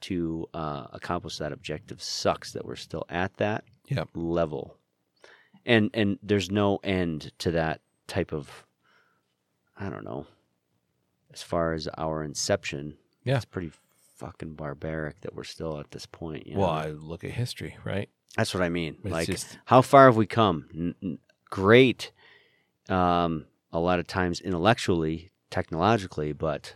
to 0.00 0.46
uh, 0.54 0.86
accomplish 0.92 1.38
that 1.38 1.52
objective. 1.52 2.02
Sucks 2.02 2.52
that 2.52 2.64
we're 2.64 2.76
still 2.76 3.04
at 3.08 3.36
that 3.36 3.64
Yep. 3.88 4.10
level. 4.14 4.76
And 5.64 5.90
and 5.94 6.18
there's 6.22 6.50
no 6.50 6.78
end 6.84 7.32
to 7.38 7.50
that 7.52 7.80
type 8.06 8.32
of 8.32 8.64
I 9.76 9.88
don't 9.88 10.04
know. 10.04 10.26
As 11.32 11.42
far 11.42 11.72
as 11.74 11.88
our 11.96 12.24
inception, 12.24 12.96
Yeah. 13.28 13.36
it's 13.36 13.44
pretty 13.44 13.72
fucking 14.16 14.54
barbaric 14.54 15.20
that 15.20 15.34
we're 15.34 15.44
still 15.44 15.78
at 15.78 15.90
this 15.90 16.06
point. 16.06 16.46
You 16.46 16.58
Well, 16.58 16.68
know? 16.72 16.78
I 16.78 16.86
look 16.88 17.24
at 17.24 17.30
history, 17.30 17.76
right? 17.84 18.08
that's 18.36 18.52
what 18.54 18.62
I 18.62 18.68
mean. 18.68 18.96
It's 19.04 19.12
like, 19.12 19.26
just 19.26 19.58
how 19.64 19.80
far 19.82 20.06
have 20.06 20.16
we 20.16 20.26
come? 20.26 20.68
N- 20.74 20.94
n- 21.02 21.18
great, 21.50 22.12
um, 22.88 23.46
a 23.72 23.78
lot 23.78 23.98
of 23.98 24.06
times 24.06 24.40
intellectually, 24.40 25.30
technologically, 25.50 26.32
but 26.32 26.74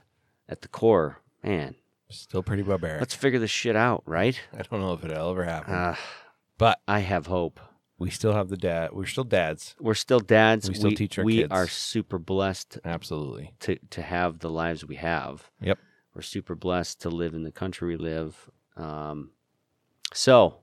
at 0.48 0.62
the 0.62 0.68
core, 0.68 1.20
man, 1.42 1.74
still 2.10 2.42
pretty 2.42 2.62
barbaric. 2.62 3.00
let's 3.00 3.14
figure 3.14 3.38
this 3.38 3.50
shit 3.50 3.76
out, 3.76 4.02
right? 4.06 4.38
I 4.52 4.62
don't 4.62 4.80
know 4.80 4.92
if 4.94 5.04
it'll 5.04 5.30
ever 5.30 5.44
happen, 5.44 5.74
Uh, 5.74 5.96
but 6.58 6.80
I 6.88 7.00
have 7.00 7.26
hope. 7.26 7.60
we 7.98 8.10
still 8.10 8.32
have 8.32 8.48
the 8.48 8.56
dad. 8.56 8.92
We're 8.92 9.06
still 9.06 9.24
dads. 9.24 9.74
We're 9.78 9.94
still 9.94 10.20
dads. 10.20 10.68
We 10.68 10.74
still 10.74 10.90
teach 10.92 11.18
our 11.18 11.24
we 11.24 11.38
kids. 11.38 11.52
are 11.52 11.68
super 11.68 12.18
blessed 12.18 12.78
Absolutely. 12.84 13.52
to 13.60 13.76
to 13.90 14.02
have 14.02 14.40
the 14.40 14.50
lives 14.50 14.84
we 14.84 14.96
have. 14.96 15.50
Yep. 15.60 15.78
We're 16.14 16.22
super 16.22 16.54
blessed 16.54 17.02
to 17.02 17.10
live 17.10 17.34
in 17.34 17.42
the 17.42 17.52
country 17.52 17.88
we 17.88 17.96
live. 17.96 18.50
Um, 18.76 19.30
so, 20.12 20.58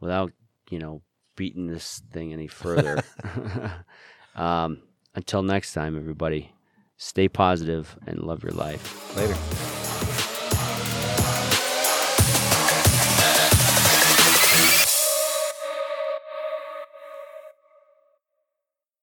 without 0.00 0.32
you 0.70 0.78
know 0.78 1.02
beating 1.36 1.66
this 1.66 2.02
thing 2.10 2.32
any 2.32 2.46
further, 2.46 3.02
um, 4.34 4.82
until 5.14 5.42
next 5.42 5.74
time, 5.74 5.96
everybody, 5.96 6.52
stay 6.96 7.28
positive 7.28 7.98
and 8.06 8.20
love 8.22 8.42
your 8.42 8.52
life. 8.52 9.16
Later. 9.16 9.77